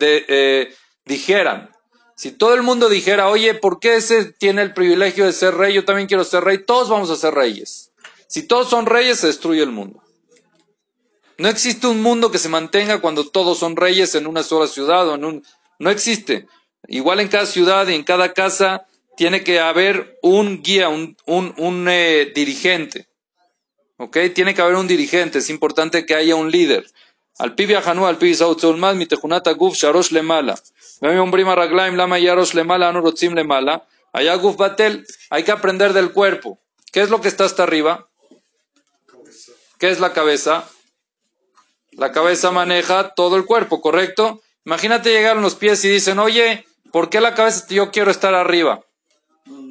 eh, 0.00 0.74
dijeran, 1.06 1.70
si 2.16 2.32
todo 2.32 2.54
el 2.54 2.62
mundo 2.62 2.88
dijera, 2.90 3.28
oye, 3.28 3.54
¿por 3.54 3.80
qué 3.80 3.96
ese 3.96 4.26
tiene 4.32 4.62
el 4.62 4.74
privilegio 4.74 5.24
de 5.24 5.32
ser 5.32 5.54
rey? 5.54 5.72
Yo 5.72 5.84
también 5.84 6.06
quiero 6.06 6.24
ser 6.24 6.44
rey. 6.44 6.64
Todos 6.66 6.90
vamos 6.90 7.08
a 7.10 7.16
ser 7.16 7.32
reyes. 7.32 7.92
Si 8.28 8.46
todos 8.46 8.68
son 8.68 8.84
reyes, 8.86 9.20
se 9.20 9.28
destruye 9.28 9.62
el 9.62 9.70
mundo. 9.70 10.02
No 11.38 11.48
existe 11.48 11.86
un 11.86 12.02
mundo 12.02 12.30
que 12.30 12.38
se 12.38 12.48
mantenga 12.48 13.00
cuando 13.00 13.28
todos 13.28 13.58
son 13.58 13.76
reyes 13.76 14.14
en 14.14 14.26
una 14.26 14.42
sola 14.42 14.66
ciudad 14.66 15.08
o 15.08 15.14
en 15.14 15.24
un... 15.24 15.46
No 15.78 15.90
existe. 15.90 16.46
Igual 16.88 17.20
en 17.20 17.28
cada 17.28 17.46
ciudad 17.46 17.88
y 17.88 17.94
en 17.94 18.04
cada 18.04 18.32
casa 18.32 18.86
tiene 19.16 19.44
que 19.44 19.60
haber 19.60 20.18
un 20.22 20.62
guía, 20.62 20.88
un, 20.88 21.16
un, 21.26 21.86
eh, 21.88 22.32
dirigente. 22.34 23.08
¿Ok? 23.96 24.18
Tiene 24.34 24.54
que 24.54 24.62
haber 24.62 24.76
un 24.76 24.86
dirigente. 24.86 25.38
Es 25.38 25.50
importante 25.50 26.06
que 26.06 26.14
haya 26.14 26.36
un 26.36 26.50
líder. 26.50 26.86
Al 27.38 27.54
pibi 27.54 27.74
ajanu, 27.74 28.06
al 28.06 28.18
pibi 28.18 28.34
sautzulmad, 28.34 28.94
mi 28.94 29.06
tejunata 29.06 29.52
guf, 29.52 29.76
sharosh 29.76 30.10
lemala. 30.12 30.58
Brima 31.00 31.54
raglaim, 31.54 31.96
lama 31.96 32.18
yarosh 32.18 32.54
lemala, 32.54 32.88
anu 32.88 33.00
rotzim 33.00 33.34
lemala. 33.34 33.86
Allá 34.12 34.34
guf 34.36 34.56
batel. 34.56 35.06
Hay 35.30 35.42
que 35.42 35.52
aprender 35.52 35.92
del 35.92 36.12
cuerpo. 36.12 36.58
¿Qué 36.92 37.00
es 37.00 37.10
lo 37.10 37.20
que 37.20 37.28
está 37.28 37.44
hasta 37.44 37.62
arriba? 37.62 38.08
¿Qué 39.78 39.90
es 39.90 39.98
la 39.98 40.12
cabeza? 40.12 40.68
La 41.92 42.12
cabeza 42.12 42.50
maneja 42.50 43.14
todo 43.14 43.36
el 43.36 43.44
cuerpo, 43.44 43.80
¿correcto? 43.80 44.40
Imagínate 44.64 45.10
llegar 45.10 45.36
a 45.36 45.40
los 45.40 45.54
pies 45.54 45.84
y 45.84 45.88
dicen, 45.88 46.18
oye, 46.18 46.66
¿por 46.90 47.10
qué 47.10 47.20
la 47.20 47.34
cabeza? 47.34 47.66
Yo 47.68 47.90
quiero 47.90 48.10
estar 48.10 48.34
arriba. 48.34 48.84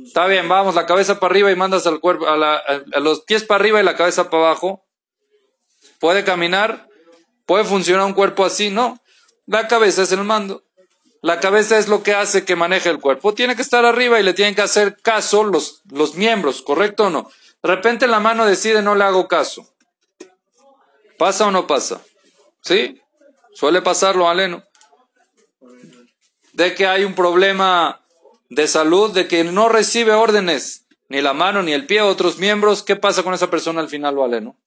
Está 0.05 0.27
bien, 0.27 0.49
vamos, 0.49 0.75
la 0.75 0.85
cabeza 0.85 1.19
para 1.19 1.31
arriba 1.31 1.51
y 1.51 1.55
mandas 1.55 1.87
al 1.87 1.99
cuerpo, 1.99 2.27
a, 2.27 2.65
los 2.99 3.21
pies 3.21 3.43
para 3.43 3.61
arriba 3.61 3.79
y 3.79 3.83
la 3.83 3.95
cabeza 3.95 4.29
para 4.29 4.47
abajo. 4.47 4.83
¿Puede 5.99 6.23
caminar? 6.23 6.87
¿Puede 7.45 7.63
funcionar 7.63 8.05
un 8.05 8.13
cuerpo 8.13 8.45
así? 8.45 8.69
No. 8.69 8.99
La 9.45 9.67
cabeza 9.67 10.03
es 10.03 10.11
el 10.11 10.23
mando. 10.23 10.63
La 11.21 11.39
cabeza 11.39 11.77
es 11.77 11.87
lo 11.87 12.03
que 12.03 12.13
hace 12.13 12.45
que 12.45 12.55
maneje 12.55 12.89
el 12.89 12.99
cuerpo. 12.99 13.33
Tiene 13.33 13.55
que 13.55 13.61
estar 13.61 13.85
arriba 13.85 14.19
y 14.19 14.23
le 14.23 14.33
tienen 14.33 14.55
que 14.55 14.61
hacer 14.61 14.97
caso 15.01 15.43
los, 15.43 15.81
los 15.89 16.15
miembros, 16.15 16.61
¿correcto 16.61 17.05
o 17.05 17.09
no? 17.09 17.31
De 17.63 17.69
repente 17.69 18.07
la 18.07 18.19
mano 18.19 18.45
decide 18.45 18.81
no 18.81 18.95
le 18.95 19.03
hago 19.03 19.27
caso. 19.27 19.67
¿Pasa 21.17 21.47
o 21.47 21.51
no 21.51 21.67
pasa? 21.67 22.01
¿Sí? 22.61 23.01
Suele 23.53 23.81
pasarlo, 23.81 24.29
aleno. 24.29 24.63
De 26.53 26.75
que 26.75 26.87
hay 26.87 27.03
un 27.03 27.15
problema 27.15 28.05
de 28.49 28.67
salud, 28.67 29.11
de 29.11 29.27
que 29.27 29.43
no 29.43 29.69
recibe 29.69 30.13
órdenes, 30.13 30.87
ni 31.09 31.21
la 31.21 31.33
mano, 31.33 31.63
ni 31.63 31.73
el 31.73 31.85
pie, 31.85 32.01
otros 32.01 32.37
miembros, 32.37 32.83
¿qué 32.83 32.95
pasa 32.95 33.23
con 33.23 33.33
esa 33.33 33.49
persona 33.49 33.81
al 33.81 33.89
final, 33.89 34.21
aleno? 34.21 34.57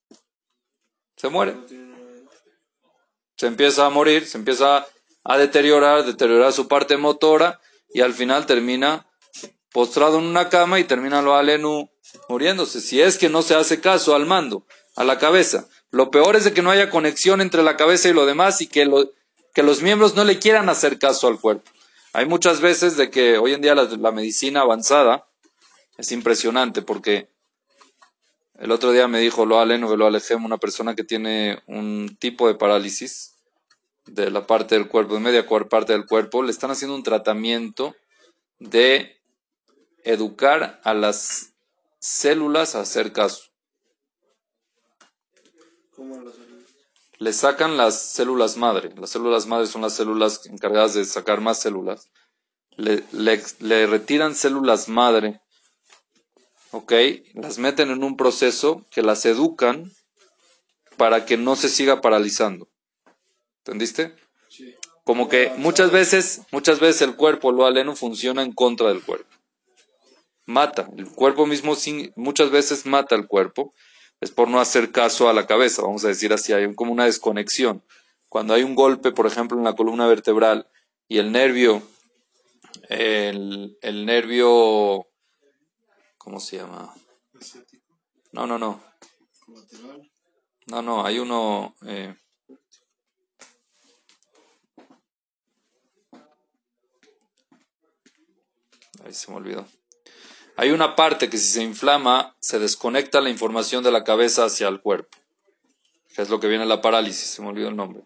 Se 1.15 1.29
muere. 1.29 1.55
Se 3.37 3.47
empieza 3.47 3.85
a 3.85 3.89
morir, 3.89 4.27
se 4.27 4.37
empieza 4.37 4.85
a 5.23 5.37
deteriorar, 5.37 6.05
deteriorar 6.05 6.53
su 6.53 6.67
parte 6.67 6.97
motora 6.97 7.59
y 7.89 8.01
al 8.01 8.13
final 8.13 8.45
termina 8.45 9.07
postrado 9.71 10.19
en 10.19 10.25
una 10.25 10.49
cama 10.49 10.79
y 10.79 10.83
termina 10.83 11.21
lo 11.21 11.35
aleno 11.35 11.89
muriéndose. 12.29 12.79
Si 12.79 13.01
es 13.01 13.17
que 13.17 13.29
no 13.29 13.41
se 13.41 13.55
hace 13.55 13.81
caso 13.81 14.15
al 14.15 14.25
mando, 14.25 14.65
a 14.95 15.03
la 15.03 15.17
cabeza. 15.17 15.67
Lo 15.95 16.11
peor 16.11 16.35
es 16.35 16.43
de 16.43 16.51
que 16.51 16.61
no 16.61 16.71
haya 16.71 16.89
conexión 16.89 17.39
entre 17.39 17.63
la 17.63 17.77
cabeza 17.77 18.09
y 18.09 18.13
lo 18.13 18.25
demás 18.25 18.59
y 18.59 18.67
que, 18.67 18.85
que 19.53 19.63
los 19.63 19.81
miembros 19.81 20.13
no 20.13 20.25
le 20.25 20.39
quieran 20.39 20.67
hacer 20.67 20.99
caso 20.99 21.29
al 21.29 21.39
cuerpo. 21.39 21.71
Hay 22.11 22.25
muchas 22.25 22.59
veces 22.59 22.97
de 22.97 23.09
que 23.09 23.37
hoy 23.37 23.53
en 23.53 23.61
día 23.61 23.75
la, 23.75 24.11
medicina 24.11 24.59
avanzada 24.59 25.25
es 25.97 26.11
impresionante 26.11 26.81
porque 26.81 27.29
el 28.55 28.73
otro 28.73 28.91
día 28.91 29.07
me 29.07 29.21
dijo 29.21 29.45
lo 29.45 29.57
aleno 29.57 29.95
lo 29.95 30.05
alejem, 30.05 30.43
una 30.43 30.57
persona 30.57 30.95
que 30.95 31.05
tiene 31.05 31.63
un 31.65 32.17
tipo 32.19 32.49
de 32.49 32.55
parálisis 32.55 33.35
de 34.05 34.29
la 34.31 34.45
parte 34.45 34.75
del 34.75 34.89
cuerpo, 34.89 35.13
de 35.13 35.21
media 35.21 35.47
parte 35.47 35.93
del 35.93 36.07
cuerpo, 36.07 36.43
le 36.43 36.51
están 36.51 36.71
haciendo 36.71 36.93
un 36.93 37.03
tratamiento 37.03 37.95
de 38.59 39.21
educar 40.03 40.81
a 40.83 40.93
las 40.93 41.53
células 41.99 42.75
a 42.75 42.81
hacer 42.81 43.13
caso. 43.13 43.54
Le 47.17 47.33
sacan 47.33 47.77
las 47.77 47.99
células 48.01 48.57
madre. 48.57 48.93
Las 48.97 49.11
células 49.11 49.47
madre 49.47 49.67
son 49.67 49.81
las 49.81 49.95
células 49.95 50.45
encargadas 50.47 50.93
de 50.93 51.05
sacar 51.05 51.41
más 51.41 51.59
células. 51.59 52.09
Le, 52.77 53.03
le, 53.59 53.87
retiran 53.87 54.35
células 54.35 54.89
madre, 54.89 55.39
¿ok? 56.71 56.91
Las 57.33 57.57
meten 57.57 57.89
en 57.89 58.03
un 58.03 58.17
proceso 58.17 58.85
que 58.91 59.01
las 59.01 59.25
educan 59.25 59.93
para 60.97 61.25
que 61.25 61.37
no 61.37 61.55
se 61.55 61.69
siga 61.69 62.01
paralizando. 62.01 62.67
¿Entendiste? 63.59 64.13
Como 65.05 65.29
que 65.29 65.53
muchas 65.57 65.91
veces, 65.91 66.41
muchas 66.51 66.81
veces 66.81 67.03
el 67.03 67.15
cuerpo, 67.15 67.53
lo 67.53 67.65
aleno, 67.65 67.95
funciona 67.95 68.41
en 68.43 68.51
contra 68.51 68.89
del 68.89 69.03
cuerpo. 69.03 69.29
Mata. 70.45 70.89
El 70.97 71.09
cuerpo 71.09 71.45
mismo 71.45 71.75
muchas 72.17 72.51
veces 72.51 72.85
mata 72.85 73.15
al 73.15 73.27
cuerpo 73.27 73.73
es 74.21 74.31
por 74.31 74.47
no 74.47 74.59
hacer 74.59 74.91
caso 74.91 75.29
a 75.29 75.33
la 75.33 75.45
cabeza, 75.45 75.81
vamos 75.81 76.05
a 76.05 76.09
decir 76.09 76.33
así, 76.33 76.53
hay 76.53 76.73
como 76.73 76.91
una 76.91 77.05
desconexión. 77.05 77.83
Cuando 78.29 78.53
hay 78.53 78.63
un 78.63 78.75
golpe, 78.75 79.11
por 79.11 79.27
ejemplo, 79.27 79.57
en 79.57 79.63
la 79.63 79.75
columna 79.75 80.07
vertebral 80.07 80.67
y 81.07 81.19
el 81.19 81.31
nervio, 81.31 81.81
el, 82.89 84.05
nervio, 84.05 85.07
¿cómo 86.17 86.39
se 86.39 86.57
llama? 86.57 86.93
No, 88.31 88.45
no, 88.47 88.57
no. 88.57 88.83
No, 90.67 90.81
no, 90.81 91.05
hay 91.05 91.19
uno... 91.19 91.75
Eh, 91.85 92.15
ahí 99.05 99.13
se 99.13 99.31
me 99.31 99.37
olvidó. 99.37 99.65
Hay 100.57 100.71
una 100.71 100.95
parte 100.95 101.29
que 101.29 101.37
si 101.37 101.51
se 101.51 101.63
inflama, 101.63 102.35
se 102.39 102.59
desconecta 102.59 103.21
la 103.21 103.29
información 103.29 103.83
de 103.83 103.91
la 103.91 104.03
cabeza 104.03 104.45
hacia 104.45 104.67
el 104.67 104.79
cuerpo. 104.79 105.17
Es 106.15 106.29
lo 106.29 106.39
que 106.39 106.47
viene 106.47 106.63
en 106.63 106.69
la 106.69 106.81
parálisis, 106.81 107.29
se 107.29 107.41
me 107.41 107.49
olvidó 107.49 107.67
el 107.67 107.75
nombre. 107.75 108.03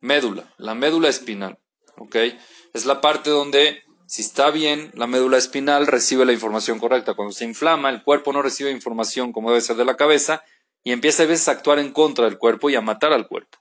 Médula, 0.00 0.54
la 0.56 0.74
médula 0.74 1.08
espinal. 1.08 1.58
¿Ok? 1.96 2.16
Es 2.72 2.86
la 2.86 3.00
parte 3.00 3.30
donde, 3.30 3.82
si 4.06 4.22
está 4.22 4.50
bien, 4.50 4.90
la 4.94 5.06
médula 5.06 5.36
espinal 5.36 5.86
recibe 5.86 6.24
la 6.24 6.32
información 6.32 6.78
correcta. 6.78 7.14
Cuando 7.14 7.32
se 7.32 7.44
inflama, 7.44 7.90
el 7.90 8.02
cuerpo 8.02 8.32
no 8.32 8.40
recibe 8.40 8.70
información 8.70 9.32
como 9.32 9.50
debe 9.50 9.60
ser 9.60 9.76
de 9.76 9.84
la 9.84 9.96
cabeza 9.96 10.42
y 10.82 10.92
empieza 10.92 11.24
a 11.24 11.26
veces 11.26 11.48
a 11.48 11.52
actuar 11.52 11.78
en 11.78 11.92
contra 11.92 12.24
del 12.24 12.38
cuerpo 12.38 12.70
y 12.70 12.76
a 12.76 12.80
matar 12.80 13.12
al 13.12 13.26
cuerpo. 13.26 13.58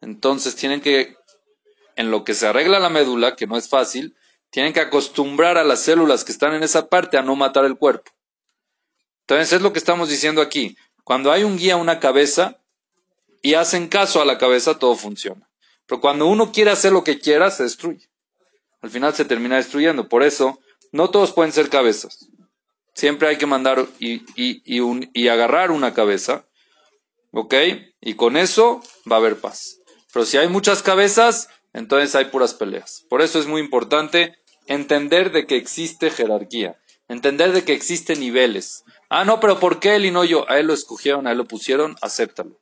Entonces 0.00 0.54
tienen 0.54 0.80
que, 0.80 1.16
en 1.96 2.10
lo 2.10 2.22
que 2.22 2.34
se 2.34 2.46
arregla 2.46 2.78
la 2.78 2.88
médula, 2.88 3.34
que 3.34 3.46
no 3.46 3.56
es 3.56 3.68
fácil, 3.68 4.14
tienen 4.50 4.72
que 4.72 4.80
acostumbrar 4.80 5.56
a 5.56 5.64
las 5.64 5.80
células 5.80 6.24
que 6.24 6.32
están 6.32 6.54
en 6.54 6.62
esa 6.62 6.88
parte 6.88 7.16
a 7.16 7.22
no 7.22 7.36
matar 7.36 7.64
el 7.64 7.76
cuerpo. 7.76 8.10
Entonces 9.22 9.52
es 9.52 9.62
lo 9.62 9.72
que 9.72 9.78
estamos 9.78 10.08
diciendo 10.08 10.42
aquí. 10.42 10.76
Cuando 11.04 11.32
hay 11.32 11.44
un 11.44 11.56
guía, 11.56 11.76
una 11.76 12.00
cabeza, 12.00 12.60
y 13.42 13.54
hacen 13.54 13.88
caso 13.88 14.20
a 14.20 14.24
la 14.24 14.38
cabeza, 14.38 14.78
todo 14.78 14.96
funciona. 14.96 15.48
Pero 15.86 16.00
cuando 16.00 16.26
uno 16.26 16.52
quiere 16.52 16.70
hacer 16.70 16.92
lo 16.92 17.04
que 17.04 17.18
quiera, 17.18 17.50
se 17.50 17.62
destruye. 17.62 18.08
Al 18.82 18.90
final 18.90 19.14
se 19.14 19.24
termina 19.24 19.56
destruyendo. 19.56 20.08
Por 20.08 20.22
eso, 20.22 20.58
no 20.92 21.10
todos 21.10 21.32
pueden 21.32 21.52
ser 21.52 21.68
cabezas. 21.68 22.28
Siempre 22.94 23.28
hay 23.28 23.38
que 23.38 23.46
mandar 23.46 23.86
y, 23.98 24.22
y 24.36 25.28
agarrar 25.28 25.70
una 25.70 25.94
cabeza. 25.94 26.44
¿Ok? 27.32 27.54
Y 28.00 28.14
con 28.14 28.36
eso 28.36 28.82
va 29.10 29.16
a 29.16 29.18
haber 29.20 29.40
paz. 29.40 29.78
Pero 30.12 30.26
si 30.26 30.36
hay 30.36 30.48
muchas 30.48 30.82
cabezas, 30.82 31.48
entonces 31.72 32.14
hay 32.14 32.26
puras 32.26 32.54
peleas. 32.54 33.06
Por 33.08 33.22
eso 33.22 33.38
es 33.38 33.46
muy 33.46 33.60
importante 33.60 34.39
entender 34.66 35.32
de 35.32 35.46
que 35.46 35.56
existe 35.56 36.10
jerarquía, 36.10 36.78
entender 37.08 37.52
de 37.52 37.64
que 37.64 37.72
existen 37.72 38.20
niveles. 38.20 38.84
Ah, 39.08 39.24
no, 39.24 39.40
pero 39.40 39.58
¿por 39.58 39.80
qué 39.80 39.96
él 39.96 40.06
y 40.06 40.10
no 40.10 40.24
yo? 40.24 40.48
A 40.50 40.58
él 40.58 40.66
lo 40.66 40.74
escogieron, 40.74 41.26
a 41.26 41.32
él 41.32 41.38
lo 41.38 41.44
pusieron, 41.44 41.96
acéptalo. 42.00 42.58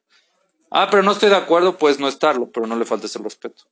Ah, 0.70 0.88
pero 0.90 1.02
no 1.02 1.12
estoy 1.12 1.30
de 1.30 1.36
acuerdo, 1.36 1.78
puedes 1.78 1.98
no 1.98 2.08
estarlo, 2.08 2.50
pero 2.50 2.66
no 2.66 2.76
le 2.76 2.84
faltes 2.84 3.14
el 3.16 3.24
respeto. 3.24 3.64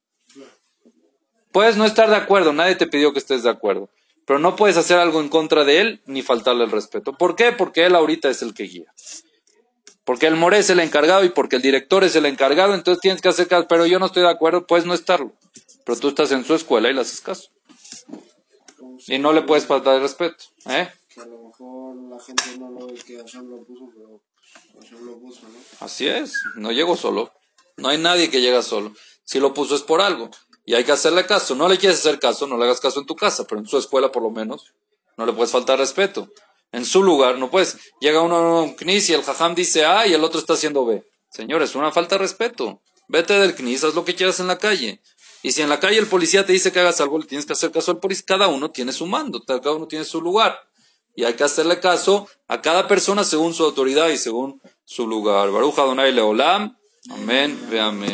Puedes 1.53 1.77
no 1.77 1.87
estar 1.87 2.11
de 2.11 2.17
acuerdo, 2.17 2.53
nadie 2.53 2.75
te 2.75 2.87
pidió 2.87 3.13
que 3.13 3.19
estés 3.19 3.43
de 3.43 3.51
acuerdo, 3.51 3.89
pero 4.27 4.39
no 4.39 4.57
puedes 4.57 4.77
hacer 4.77 4.99
algo 4.99 5.21
en 5.21 5.29
contra 5.29 5.65
de 5.65 5.81
él 5.81 6.03
ni 6.05 6.21
faltarle 6.21 6.65
el 6.65 6.71
respeto. 6.71 7.15
¿Por 7.15 7.37
qué? 7.37 7.53
Porque 7.53 7.87
él 7.87 7.95
ahorita 7.95 8.29
es 8.29 8.43
el 8.43 8.53
que 8.53 8.65
guía. 8.65 8.93
Porque 10.05 10.27
el 10.27 10.37
More 10.37 10.59
es 10.59 10.71
el 10.71 10.81
encargado 10.81 11.25
y 11.25 11.31
porque 11.31 11.57
el 11.57 11.63
director 11.63 12.05
es 12.05 12.15
el 12.15 12.27
encargado, 12.27 12.75
entonces 12.75 13.01
tienes 13.01 13.23
que 13.23 13.29
hacer 13.29 13.49
caso, 13.49 13.67
pero 13.69 13.87
yo 13.87 13.99
no 13.99 14.07
estoy 14.07 14.23
de 14.23 14.31
acuerdo, 14.31 14.67
puedes 14.67 14.87
no 14.87 14.95
estarlo. 14.95 15.33
Pero 15.85 15.99
tú 15.99 16.09
estás 16.09 16.31
en 16.33 16.45
su 16.45 16.55
escuela 16.55 16.91
y 16.91 16.93
le 16.93 17.01
haces 17.01 17.21
caso. 17.21 17.51
Y 19.07 19.19
no 19.19 19.33
le 19.33 19.43
puedes 19.43 19.67
faltar 19.67 19.97
el 19.97 20.03
respeto. 20.03 20.45
¿eh? 20.67 20.91
Que 21.09 21.21
a 21.21 21.27
lo 21.27 21.39
mejor 21.49 21.97
la 22.11 22.21
gente 22.21 22.59
no 22.59 22.71
lo 22.71 22.87
ve 22.87 22.95
que 22.95 23.17
Hashem 23.19 23.49
lo 23.49 23.65
puso, 23.65 23.89
pero 23.95 24.21
Hashem 24.81 25.07
lo 25.07 25.19
puso, 25.19 25.43
¿no? 25.43 25.59
Así 25.81 26.09
es, 26.09 26.35
no 26.57 26.73
llegó 26.73 26.97
solo. 26.97 27.33
No 27.77 27.89
hay 27.89 27.99
nadie 27.99 28.31
que 28.31 28.41
llega 28.41 28.63
solo. 28.63 28.93
Si 29.25 29.39
lo 29.39 29.55
puso 29.55 29.77
es 29.77 29.83
por 29.83 30.01
algo. 30.01 30.31
Y 30.65 30.75
hay 30.75 30.85
que 30.85 30.93
hacerle 30.93 31.27
caso. 31.27 31.55
No 31.55 31.69
le 31.69 31.79
quieres 31.79 32.01
hacer 32.01 32.19
caso, 32.19 32.47
no 32.47 32.57
le 32.57 32.65
hagas 32.65 32.81
caso 32.81 33.01
en 33.01 33.07
tu 33.07 33.15
casa, 33.15 33.45
pero 33.45 33.61
en 33.61 33.67
su 33.67 33.79
escuela 33.79 34.11
por 34.11 34.23
lo 34.23 34.31
menos 34.31 34.73
no 35.17 35.27
le 35.27 35.33
puedes 35.33 35.53
faltar 35.53 35.79
respeto. 35.79 36.29
En 36.73 36.85
su 36.85 37.03
lugar 37.03 37.39
no 37.39 37.51
puedes. 37.51 37.79
Llega 38.01 38.21
uno 38.21 38.37
a 38.37 38.63
un 38.63 38.75
knis 38.75 39.09
y 39.11 39.15
el 39.15 39.23
jajam 39.23 39.55
dice 39.55 39.85
A 39.85 40.07
y 40.07 40.15
el 40.15 40.25
otro 40.25 40.41
está 40.41 40.55
haciendo 40.55 40.85
B. 40.85 41.05
Señores, 41.31 41.71
es 41.71 41.77
una 41.77 41.93
falta 41.93 42.17
de 42.17 42.21
respeto. 42.21 42.83
Vete 43.09 43.35
del 43.35 43.55
knis, 43.55 43.85
haz 43.85 43.95
lo 43.95 44.05
que 44.05 44.15
quieras 44.15 44.41
en 44.41 44.49
la 44.49 44.59
calle. 44.59 45.01
Y 45.47 45.53
si 45.53 45.63
en 45.63 45.69
la 45.69 45.79
calle 45.79 45.99
el 45.99 46.09
policía 46.09 46.45
te 46.45 46.53
dice 46.53 46.73
que 46.73 46.81
hagas 46.81 47.01
algo, 47.01 47.21
le 47.21 47.25
tienes 47.25 47.47
que 47.47 47.53
hacer 47.53 47.71
caso 47.71 47.93
al 47.93 48.01
policía. 48.01 48.25
Cada 48.27 48.49
uno 48.49 48.73
tiene 48.73 48.93
su 48.93 49.07
mando, 49.07 49.45
cada 49.45 49.75
uno 49.75 49.87
tiene 49.87 50.05
su 50.05 50.21
lugar. 50.21 50.59
Y 51.15 51.23
hay 51.23 51.35
que 51.35 51.45
hacerle 51.45 51.79
caso 51.79 52.27
a 52.49 52.61
cada 52.61 52.89
persona 52.89 53.23
según 53.23 53.55
su 53.55 53.63
autoridad 53.63 54.09
y 54.09 54.19
según 54.19 54.61
su 54.85 55.07
lugar. 55.07 55.53
Baruja 55.53 55.83
Donai 55.83 56.11
Leolam. 56.11 56.77
Amén. 57.11 57.57
Ve 57.71 57.79
amén. 57.79 58.03